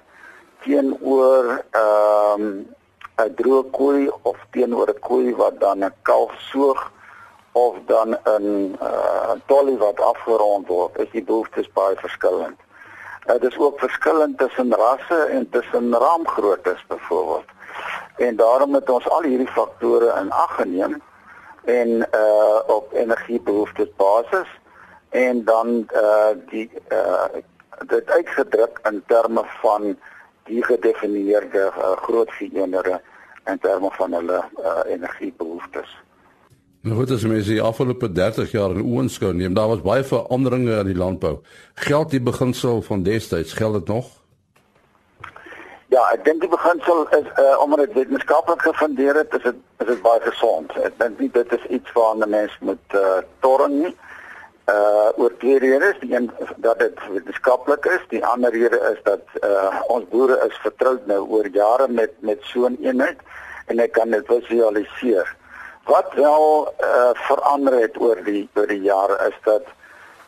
teenoor 0.64 1.64
ehm 1.72 2.42
um, 2.42 2.66
'n 3.18 3.34
droë 3.38 3.70
koei 3.72 4.10
of 4.22 4.38
teenoor 4.52 4.90
'n 4.90 5.00
koei 5.00 5.36
wat 5.36 5.60
dan 5.60 5.84
'n 5.84 5.94
kalf 6.02 6.34
soog 6.52 6.92
of 7.54 7.76
dan 7.86 8.18
'n 8.24 8.76
uh, 8.82 9.32
dolly 9.46 9.78
wat 9.78 10.00
afgerond 10.00 10.68
word, 10.68 10.98
is 10.98 11.10
die 11.12 11.24
behoeftes 11.24 11.72
baie 11.72 11.96
verskillend. 11.96 12.60
Dit 13.26 13.44
uh, 13.44 13.50
is 13.50 13.58
ook 13.58 13.80
verskillend 13.80 14.38
tussen 14.38 14.74
rasse 14.74 15.20
en 15.32 15.50
tussen 15.50 15.94
raamgroottes 15.94 16.86
byvoorbeeld. 16.88 17.50
En 18.18 18.36
daarom 18.36 18.70
moet 18.70 18.90
ons 18.90 19.10
al 19.10 19.22
hierdie 19.22 19.48
faktore 19.48 20.20
in 20.20 20.32
ag 20.32 20.56
geneem 20.56 21.02
en 21.64 21.90
uh 21.98 22.60
op 22.66 22.94
energiebehoeftes 22.94 23.96
basis 23.96 24.48
en 25.10 25.44
dan 25.44 25.88
uh 25.94 26.36
die 26.50 26.72
uh 26.90 27.26
dit 27.88 28.10
uitgedruk 28.10 28.80
in 28.84 29.04
terme 29.08 29.44
van 29.46 29.98
die 30.44 30.64
gedefinieerde 30.64 31.72
uh, 31.78 31.92
groot 31.92 32.32
eenhede 32.40 33.02
in 33.46 33.60
terme 33.60 33.90
van 33.92 34.14
hulle 34.14 34.44
uh, 34.60 34.80
energiebehoeftes. 34.86 36.03
Nou 36.84 36.98
goed, 36.98 37.12
as 37.16 37.22
mens 37.24 37.48
die 37.48 37.62
afgelope 37.64 38.10
30 38.12 38.50
jaar 38.52 38.74
in 38.76 38.84
oënskou 38.84 39.30
neem, 39.32 39.54
daar 39.56 39.70
was 39.72 39.80
baie 39.86 40.04
veranderinge 40.04 40.82
in 40.82 40.90
die 40.90 40.98
landbou. 41.00 41.38
Geld 41.80 42.10
die 42.12 42.20
beginsel 42.20 42.82
van 42.84 43.06
destyds, 43.06 43.54
geld 43.56 43.78
dit 43.78 43.88
nog? 43.88 44.10
Ja, 45.94 46.02
ek 46.12 46.26
dink 46.26 46.42
die 46.44 46.50
beginsel 46.52 47.06
is 47.16 47.30
uh 47.40 47.54
omdat 47.64 47.86
dit 47.86 47.94
wetenskaplik 48.02 48.66
gefundeer 48.68 49.16
het, 49.16 49.32
is 49.38 49.46
dit 49.46 49.62
is 49.80 49.88
dit 49.94 50.02
baie 50.04 50.20
gesond. 50.26 50.76
Ek 50.84 50.98
dink 51.00 51.22
nie 51.24 51.30
dit 51.32 51.54
is 51.56 51.70
iets 51.78 51.94
waarna 51.96 52.28
mens 52.34 52.58
moet 52.60 52.98
uh 53.00 53.22
torring 53.46 53.78
nie. 53.86 53.94
Uh 54.74 55.08
oor 55.24 55.38
twee 55.40 55.62
redes, 55.64 56.02
die 56.02 56.12
een 56.12 56.28
dat 56.66 56.84
dit 56.84 57.00
wetenskaplik 57.14 57.88
is, 57.94 58.04
die 58.12 58.26
ander 58.28 58.52
rede 58.52 58.82
is 58.90 59.00
dat 59.08 59.24
uh 59.40 59.72
ons 59.88 60.10
boere 60.12 60.36
is 60.50 60.60
vertroud 60.66 61.08
nou 61.08 61.22
oor 61.30 61.48
jare 61.48 61.88
met 61.88 62.20
met 62.20 62.44
so 62.52 62.68
'n 62.68 62.76
eenheid 62.84 63.24
en 63.72 63.80
ek 63.80 63.96
kan 63.96 64.12
dit 64.12 64.28
visualiseer. 64.28 65.32
Wat 65.84 66.14
wel 66.14 66.74
uh, 66.82 67.10
verander 67.14 67.80
het 67.80 68.00
oor 68.00 68.24
die 68.24 68.50
oor 68.56 68.68
die 68.68 68.82
jare 68.82 69.18
is 69.28 69.38
dat 69.44 69.66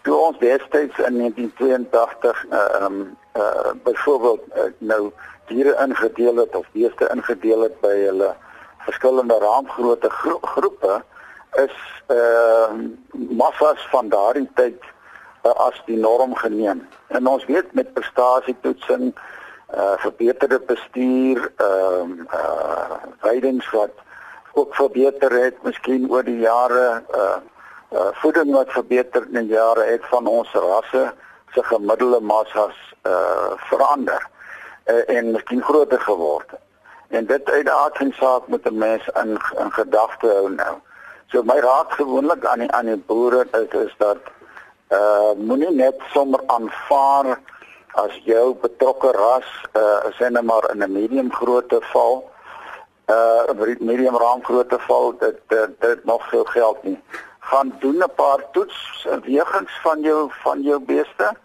toe 0.03 0.15
ons 0.15 0.39
destyds 0.39 0.97
in 0.97 1.17
1982 1.17 2.45
ehm 2.49 2.55
uh, 2.59 2.85
um, 2.85 3.17
uh, 3.35 3.71
byvoorbeeld 3.83 4.43
uh, 4.55 4.63
nou 4.77 5.11
diere 5.47 5.75
ingedeel 5.87 6.35
het 6.35 6.55
of 6.55 6.67
beeste 6.71 7.09
ingedeel 7.13 7.61
het 7.61 7.79
by 7.81 7.95
hulle 8.03 8.35
verskillende 8.85 9.37
raamgrootte 9.39 10.09
gro 10.09 10.37
groepe 10.41 11.01
is 11.63 11.77
ehm 12.07 12.79
uh, 12.79 13.29
massas 13.39 13.87
van 13.89 14.09
daardie 14.09 14.49
tyd 14.53 14.83
uh, 15.43 15.51
as 15.51 15.81
die 15.85 15.97
norm 15.97 16.35
geneem. 16.35 16.87
En 17.07 17.27
ons 17.27 17.45
weet 17.45 17.73
met 17.73 17.93
prestasietoetsing, 17.93 19.13
uh 19.75 19.95
verbeterde 19.97 20.59
bestuur, 20.67 21.51
ehm 21.55 22.01
um, 22.01 22.27
uh 22.33 22.99
veidings 23.23 23.69
wat 23.71 24.04
ook 24.55 24.75
verbeter 24.75 25.31
het, 25.31 25.63
miskien 25.63 26.09
oor 26.11 26.23
die 26.23 26.39
jare 26.39 27.03
uh 27.15 27.37
uh 27.93 28.11
voeding 28.21 28.51
wat 28.51 28.71
verbeter 28.71 29.27
in 29.31 29.47
jare 29.47 29.83
het 29.83 30.05
van 30.11 30.27
ons 30.27 30.51
rasse 30.51 31.03
se 31.53 31.63
gemiddelde 31.63 32.19
massas 32.19 32.77
uh 33.03 33.51
verander 33.69 34.27
uh, 34.85 35.17
en 35.17 35.31
miskien 35.31 35.61
groter 35.61 35.99
geword. 35.99 36.55
En 37.07 37.25
dit 37.25 37.49
uit 37.49 37.65
die 37.65 37.73
aard 37.73 37.97
van 37.97 38.11
saak 38.19 38.47
moet 38.47 38.65
'n 38.69 38.77
mens 38.77 39.07
in 39.23 39.37
in 39.63 39.71
gedagte 39.71 40.27
hou 40.27 40.49
nou. 40.49 40.75
So 41.27 41.43
my 41.43 41.59
raad 41.59 41.91
gewoonlik 41.91 42.45
aan 42.45 42.59
die 42.59 42.71
aan 42.71 42.85
die 42.85 43.03
boere 43.07 43.47
is 43.51 43.79
is 43.85 43.95
dat 43.97 44.17
uh 44.89 45.31
moenie 45.37 45.71
net 45.71 45.99
sommer 46.13 46.41
aanvaar 46.45 47.39
as 47.91 48.15
jou 48.23 48.55
betrokke 48.61 49.11
ras 49.11 49.49
uh 49.73 50.05
sê 50.19 50.29
net 50.29 50.43
maar 50.43 50.71
in 50.71 50.83
'n 50.83 50.91
medium 50.91 51.31
grootte 51.33 51.81
val 51.81 52.23
uh 53.07 53.77
medium 53.79 54.17
raam 54.17 54.43
grootte 54.43 54.79
val 54.79 55.17
dit 55.17 55.37
dit, 55.47 55.81
dit 55.81 56.05
nog 56.05 56.29
veel 56.29 56.43
geld 56.43 56.83
nie. 56.83 56.99
Gaan 57.39 57.73
doen 57.79 57.97
'n 57.97 58.15
paar 58.15 58.41
toets 58.51 59.07
wegings 59.23 59.79
van 59.81 60.01
jou 60.01 60.29
van 60.43 60.61
jou 60.61 60.79
beeste 60.79 61.35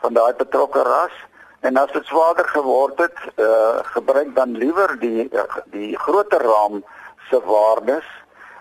van 0.00 0.12
daai 0.12 0.34
betrokke 0.34 0.82
ras. 0.82 1.12
En 1.60 1.76
as 1.76 1.92
dit 1.92 2.06
swaarder 2.06 2.48
geword 2.48 2.98
het 2.98 3.18
uh 3.36 3.78
gebruik 3.82 4.34
dan 4.34 4.56
liewer 4.56 4.98
die 4.98 5.30
die 5.64 5.98
groter 5.98 6.42
raam 6.42 6.84
se 7.30 7.40
waardes. 7.44 8.06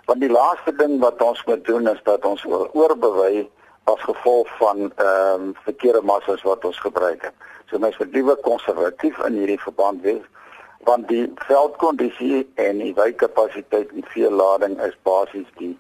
Want 0.05 0.19
die 0.19 0.31
laaste 0.31 0.75
ding 0.75 0.99
wat 0.99 1.21
ons 1.21 1.43
moet 1.45 1.65
doen 1.65 1.87
is 1.87 1.99
dat 2.03 2.25
ons 2.25 2.45
oorbewei 2.71 3.49
as 3.83 4.01
gevolg 4.01 4.47
van 4.57 4.91
ehm 4.95 5.41
um, 5.41 5.55
verkeerde 5.63 6.01
massas 6.01 6.41
wat 6.41 6.65
ons 6.65 6.79
gebruik 6.79 7.21
het. 7.21 7.33
So 7.65 7.77
mens 7.77 7.97
moet 7.97 8.11
liewe 8.11 8.35
konservatief 8.35 9.17
in 9.25 9.33
hierdie 9.33 9.61
verband 9.61 10.01
wees 10.01 10.25
want 10.87 11.07
die 11.07 11.25
veldkondisie 11.47 12.47
en 12.55 12.77
die 12.77 12.93
weikapasiteit 12.95 13.91
en 13.95 14.05
veelading 14.13 14.77
is 14.85 14.95
basies 15.03 15.49
die 15.57 15.73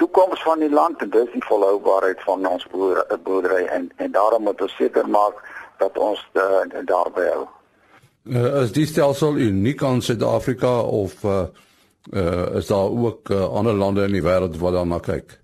toekoms 0.00 0.42
van 0.42 0.58
die 0.64 0.70
land 0.70 1.02
en 1.02 1.10
dis 1.10 1.30
die 1.32 1.44
volhoubaarheid 1.44 2.22
van 2.26 2.46
ons 2.46 2.66
boere 2.72 3.04
boerdery 3.26 3.64
en 3.76 3.90
en 3.96 4.14
daarom 4.16 4.48
moet 4.48 4.60
ons 4.60 4.76
seker 4.76 5.08
maak 5.08 5.42
dat 5.78 5.98
ons 5.98 6.20
uh, 6.32 6.64
daarby 6.86 7.28
hou. 7.32 7.44
Uh, 8.24 8.62
is 8.62 8.72
die 8.72 8.86
stelsel 8.86 9.36
uniek 9.36 9.82
aan 9.82 10.02
Suid-Afrika 10.02 10.80
of 10.80 11.24
uh, 11.24 11.44
uh, 12.12 12.56
is 12.56 12.66
daar 12.66 12.90
ook 12.90 13.30
uh, 13.30 13.44
ander 13.52 13.74
lande 13.74 14.06
in 14.08 14.16
die 14.16 14.24
wêreld 14.24 14.56
wat 14.62 14.78
daarna 14.78 14.98
kyk? 14.98 15.38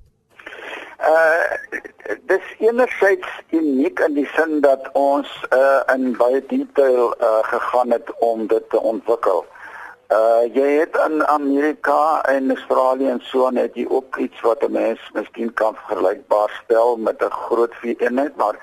Uh 2.60 2.66
enerzijds 2.66 3.28
uniek 3.50 3.98
in 3.98 4.14
die 4.14 4.28
sin 4.34 4.60
dat 4.60 4.88
ons 4.92 5.28
uh 5.52 5.80
in 5.94 6.16
baie 6.16 6.42
detail 6.46 7.14
uh 7.20 7.38
gegaan 7.42 7.90
het 7.90 8.12
om 8.18 8.46
dit 8.46 8.70
te 8.70 8.80
ontwikkel. 8.80 9.46
Uh 10.12 10.44
jy 10.52 10.68
het 10.80 10.98
in 11.06 11.26
Amerika 11.26 12.22
en 12.22 12.50
Australië 12.50 13.08
en 13.08 13.22
so 13.24 13.48
net 13.50 13.74
jy 13.74 13.86
ook 13.88 14.16
iets 14.16 14.40
wat 14.40 14.62
'n 14.62 14.72
mens 14.72 15.00
miskien 15.12 15.54
kan 15.54 15.76
vergelykbaar 15.86 16.60
stel 16.64 16.96
met 16.96 17.24
'n 17.24 17.30
groot 17.30 17.74
eenheid, 17.82 18.36
maar 18.36 18.56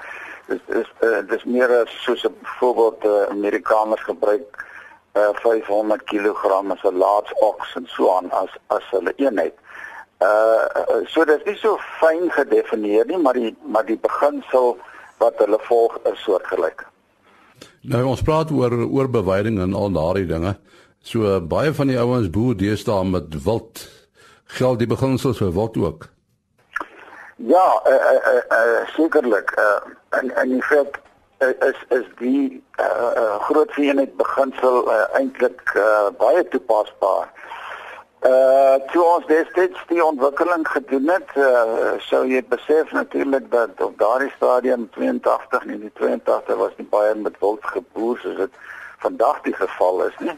dis 0.47 0.61
is 0.67 0.91
uh, 1.01 1.19
dis 1.27 1.43
meer 1.43 1.69
as 1.81 2.03
soos 2.03 2.23
'n 2.23 2.37
voorbeeld 2.59 3.05
uh, 3.05 3.23
Amerikaners 3.29 4.03
gebruik 4.03 4.65
uh 5.13 5.29
500 5.33 6.03
kg 6.03 6.43
as 6.69 6.83
'n 6.83 6.97
large 6.97 7.33
ox 7.39 7.75
en 7.75 7.87
so 7.87 8.15
aan 8.15 8.31
as 8.31 8.53
as 8.67 8.83
hulle 8.89 9.13
eenheid. 9.15 9.53
Uh 10.23 11.03
so 11.05 11.25
dit 11.25 11.37
is 11.37 11.45
nie 11.45 11.57
so 11.61 11.77
fyn 11.99 12.29
gedefinieer 12.33 13.05
nie, 13.05 13.17
maar 13.21 13.37
die 13.37 13.55
maar 13.65 13.85
die 13.85 13.99
beginsel 14.01 14.77
wat 15.21 15.37
hulle 15.43 15.59
volg 15.67 15.97
is 16.11 16.23
soortgelyk. 16.25 16.85
Nou 17.81 18.03
ons 18.13 18.21
praat 18.21 18.51
oor 18.51 18.73
oorbeweiding 18.85 19.59
en 19.61 19.73
al 19.77 19.93
daardie 19.93 20.25
dinge. 20.29 20.55
So 21.05 21.37
baie 21.41 21.73
van 21.73 21.91
die 21.93 21.99
ouens 21.99 22.29
boer 22.33 22.57
deesdae 22.57 23.05
met 23.05 23.37
wild 23.45 23.85
geld 24.57 24.79
die 24.79 24.89
beginsels 24.89 25.41
vir 25.43 25.53
wat 25.53 25.77
ook. 25.77 26.07
Ja, 27.37 27.67
uh, 27.85 27.93
uh, 27.93 28.17
uh, 28.33 28.41
uh 28.57 28.87
sekerlik. 28.95 29.53
Uh 29.57 29.93
en 30.19 30.35
en 30.35 30.51
in 30.51 30.61
feite 30.61 30.99
uh, 31.39 31.53
is 31.69 31.79
is 31.99 32.05
die 32.19 32.63
uh, 32.79 33.11
uh 33.21 33.39
groot 33.47 33.71
vereenheid 33.71 34.17
beginsel 34.17 34.87
uh, 34.89 35.03
eintlik 35.19 35.61
uh, 35.75 36.09
baie 36.17 36.47
toepasbaar. 36.47 37.29
Uh 38.25 38.75
toe 38.91 39.03
ons 39.03 39.25
destyds 39.29 39.81
die 39.87 40.03
ontwikkeling 40.03 40.63
gedoen 40.67 41.09
het, 41.09 41.29
uh, 41.37 41.91
sou 42.01 42.23
jy 42.25 42.41
besef 42.49 42.91
natuurlik 42.91 43.45
dat 43.51 43.81
op 43.85 43.93
daardie 43.99 44.31
stadium 44.35 44.87
82 44.95 45.65
en 45.65 45.79
die 45.83 45.91
82 45.93 46.55
was 46.57 46.73
nie 46.77 46.87
baie 46.89 47.13
met 47.15 47.37
wild 47.39 47.61
geboer 47.61 48.17
soos 48.23 48.39
dit 48.41 48.57
vandag 49.05 49.41
die 49.45 49.53
geval 49.53 50.01
is 50.07 50.17
nie. 50.19 50.33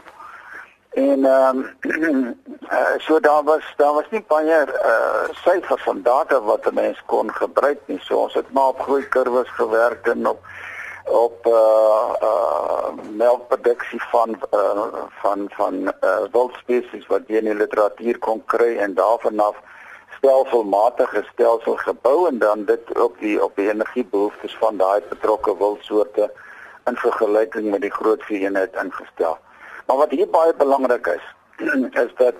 En 0.90 1.24
ehm 1.24 1.64
um, 1.80 2.36
uh, 2.76 2.94
so 2.98 3.20
daar 3.20 3.44
was 3.44 3.64
daar 3.76 3.94
was 3.94 4.10
nie 4.10 4.24
baie 4.28 4.60
uh 4.66 5.24
syfers 5.44 5.82
van 5.82 6.02
data 6.02 6.40
wat 6.40 6.66
'n 6.68 6.74
mens 6.74 7.02
kon 7.06 7.32
gebruik 7.34 7.80
nie. 7.86 8.00
So 8.00 8.16
ons 8.16 8.34
het 8.34 8.52
maar 8.52 8.76
op 8.76 8.80
groei 8.80 9.08
kurwes 9.08 9.48
gewerk 9.48 10.06
en 10.06 10.26
op 10.26 10.44
op 11.04 11.46
uh 11.46 12.14
uh 12.22 12.88
melkproduksie 13.10 14.02
van 14.10 14.38
uh 14.54 14.86
van 15.08 15.46
van 15.48 15.74
uh 15.82 16.22
wildspesies 16.32 17.06
wat 17.06 17.28
jy 17.28 17.40
in 17.42 17.50
die 17.50 17.54
literatuur 17.54 18.18
kon 18.18 18.42
kry 18.44 18.76
en 18.76 18.94
daarvan 18.94 19.40
af 19.40 19.56
stelselmatige 20.16 21.24
stelsel 21.32 21.76
gebou 21.76 22.28
en 22.28 22.38
dan 22.38 22.64
dit 22.64 22.98
op 22.98 23.18
die 23.18 23.42
op 23.44 23.56
die 23.56 23.70
energiebehoeftes 23.70 24.56
van 24.56 24.76
daai 24.76 25.00
betrokke 25.08 25.56
wildsoorte 25.56 26.30
in 26.86 26.96
vergelyking 26.96 27.70
met 27.70 27.80
die 27.80 27.92
groot 27.92 28.22
eenheid 28.28 28.76
ingestel. 28.82 29.38
Maar 29.86 29.96
wat 29.96 30.10
hier 30.10 30.28
baie 30.28 30.54
belangrik 30.54 31.06
is 31.06 31.26
is 32.04 32.12
dat 32.16 32.34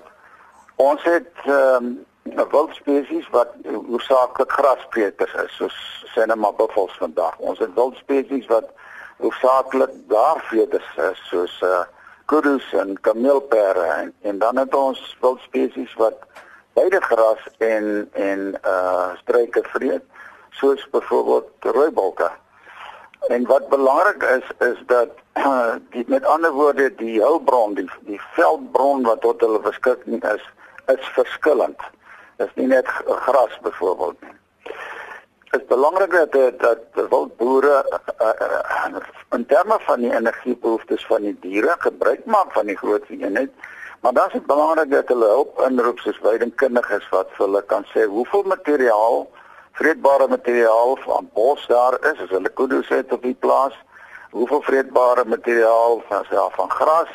ons 0.75 1.03
het 1.03 1.29
ehm 1.45 1.85
um, 1.85 1.91
wildspesies 2.35 3.29
wat 3.29 3.53
hoofsaaklik 3.65 4.51
graspreters 4.51 5.33
is, 5.45 5.55
soos 5.57 5.77
sê 6.13 6.25
net 6.25 6.39
maar 6.39 6.55
buffels 6.57 6.93
vandag. 6.99 7.37
Ons 7.39 7.59
het 7.59 7.73
wildspesies 7.75 8.47
wat 8.51 8.69
hoofsaaklik 9.21 9.93
daarvleeters 10.11 10.91
is, 11.11 11.25
soos 11.29 11.57
uh 11.65 11.83
kudus 12.31 12.63
en 12.79 12.93
kameelpere 13.03 13.83
en, 13.83 14.13
en 14.21 14.37
dan 14.39 14.57
het 14.57 14.75
ons 14.75 14.99
wildspesies 15.19 15.91
wat 15.99 16.21
beide 16.79 17.01
gras 17.03 17.41
en 17.57 18.07
en 18.13 18.45
uh 18.63 19.09
struike 19.19 19.63
vreet, 19.73 20.05
soos 20.55 20.87
byvoorbeeld 20.91 21.49
rooibalke. 21.59 22.31
En 23.27 23.45
wat 23.45 23.69
belangrik 23.69 24.23
is 24.23 24.67
is 24.67 24.79
dat 24.85 25.09
uh, 25.37 25.75
die 25.93 26.03
met 26.07 26.25
ander 26.25 26.51
woorde 26.51 26.95
die 26.95 27.21
hulpbron, 27.21 27.73
die 27.73 27.89
die 28.07 28.21
veldbron 28.33 29.03
wat 29.03 29.21
tot 29.21 29.41
hulle 29.41 29.59
beskikking 29.59 30.23
is, 30.23 30.45
is 30.87 31.11
verskillend. 31.17 31.81
Dis 32.41 32.53
nie 32.57 32.67
net 32.67 32.87
gras 33.05 33.57
byvoorbeeld 33.61 34.21
nie. 34.21 34.37
Dit 35.51 35.61
is 35.61 35.67
belangrik 35.67 36.13
dat 36.33 36.59
dat 36.59 37.09
wildboere 37.09 37.75
uh, 38.21 38.27
uh, 38.27 39.01
in 39.37 39.45
terme 39.45 39.77
van 39.79 39.99
die 40.01 40.13
energiebehoeftes 40.13 41.05
van 41.05 41.21
die 41.27 41.35
diere 41.43 41.75
gebruik 41.83 42.25
maak 42.25 42.53
van 42.55 42.65
die 42.65 42.77
groot 42.77 43.05
eenheid. 43.09 43.51
Maar 44.01 44.13
dan 44.13 44.27
is 44.27 44.33
dit 44.33 44.45
belangrik 44.45 44.89
dat 44.91 45.11
hulle 45.13 45.27
hulp 45.29 45.61
inroep 45.67 45.99
soos 45.99 46.17
weidingkundiges 46.25 47.09
wat 47.13 47.29
vir 47.35 47.45
hulle 47.45 47.61
kan 47.73 47.85
sê 47.91 48.07
hoeveel 48.09 48.47
materiaal, 48.53 49.27
vreedbare 49.77 50.27
materiaal 50.27 50.97
van 51.03 51.29
bos 51.37 51.67
daar 51.69 51.99
is 52.13 52.23
as 52.25 52.33
hulle 52.33 52.49
kudos 52.49 52.89
het 52.89 53.13
op 53.13 53.21
die 53.21 53.37
plaas, 53.45 53.77
hoeveel 54.31 54.61
vreedbare 54.61 55.27
materiaal 55.35 56.01
van 56.07 56.25
ja, 56.31 56.47
van 56.57 56.73
gras 56.79 57.13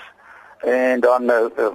en 0.61 1.01
dan 1.01 1.31
uh, 1.31 1.41
uh, 1.59 1.69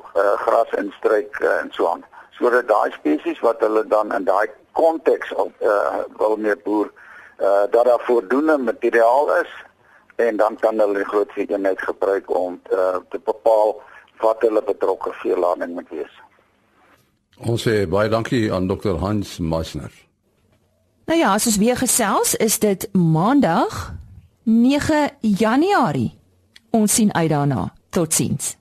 gras 0.46 0.70
en 0.80 0.94
struik 1.00 1.40
uh, 1.42 1.60
en 1.60 1.76
so 1.76 1.92
aan 1.92 2.08
sodat 2.42 2.68
daai 2.68 2.92
spesies 2.92 3.40
wat 3.46 3.62
hulle 3.62 3.84
dan 3.88 4.14
in 4.18 4.26
daai 4.26 4.50
konteks 4.78 5.34
op 5.34 5.54
uh, 5.62 6.02
wil 6.18 6.38
meer 6.38 6.58
boer 6.64 6.90
uh, 7.38 7.66
dat 7.70 7.86
daar 7.86 8.04
voldoende 8.08 8.58
materiaal 8.58 9.36
is 9.42 9.52
en 10.16 10.38
dan 10.38 10.58
kan 10.60 10.80
hulle 10.80 11.02
die 11.02 11.10
groot 11.14 11.32
eenheid 11.36 11.82
gebruik 11.82 12.30
om 12.36 12.62
uh, 12.72 12.98
te 13.10 13.20
bepaal 13.26 13.76
wat 14.22 14.42
hulle 14.46 14.64
betrokke 14.64 15.14
veelading 15.22 15.74
moet 15.74 15.90
wees. 15.90 16.14
Ons 17.42 17.66
sê 17.66 17.88
baie 17.90 18.10
dankie 18.10 18.52
aan 18.54 18.70
Dr. 18.70 19.00
Hans 19.02 19.40
Meisner. 19.40 19.92
Nou 21.10 21.18
ja, 21.18 21.34
as 21.34 21.48
ons 21.50 21.58
weer 21.58 21.78
gesels, 21.78 22.36
is 22.38 22.60
dit 22.62 22.86
Maandag 22.94 23.94
9 24.46 25.10
Januarie. 25.20 26.14
Ons 26.70 26.94
sien 26.94 27.14
uit 27.14 27.30
daarna. 27.30 27.74
Totsiens. 27.90 28.61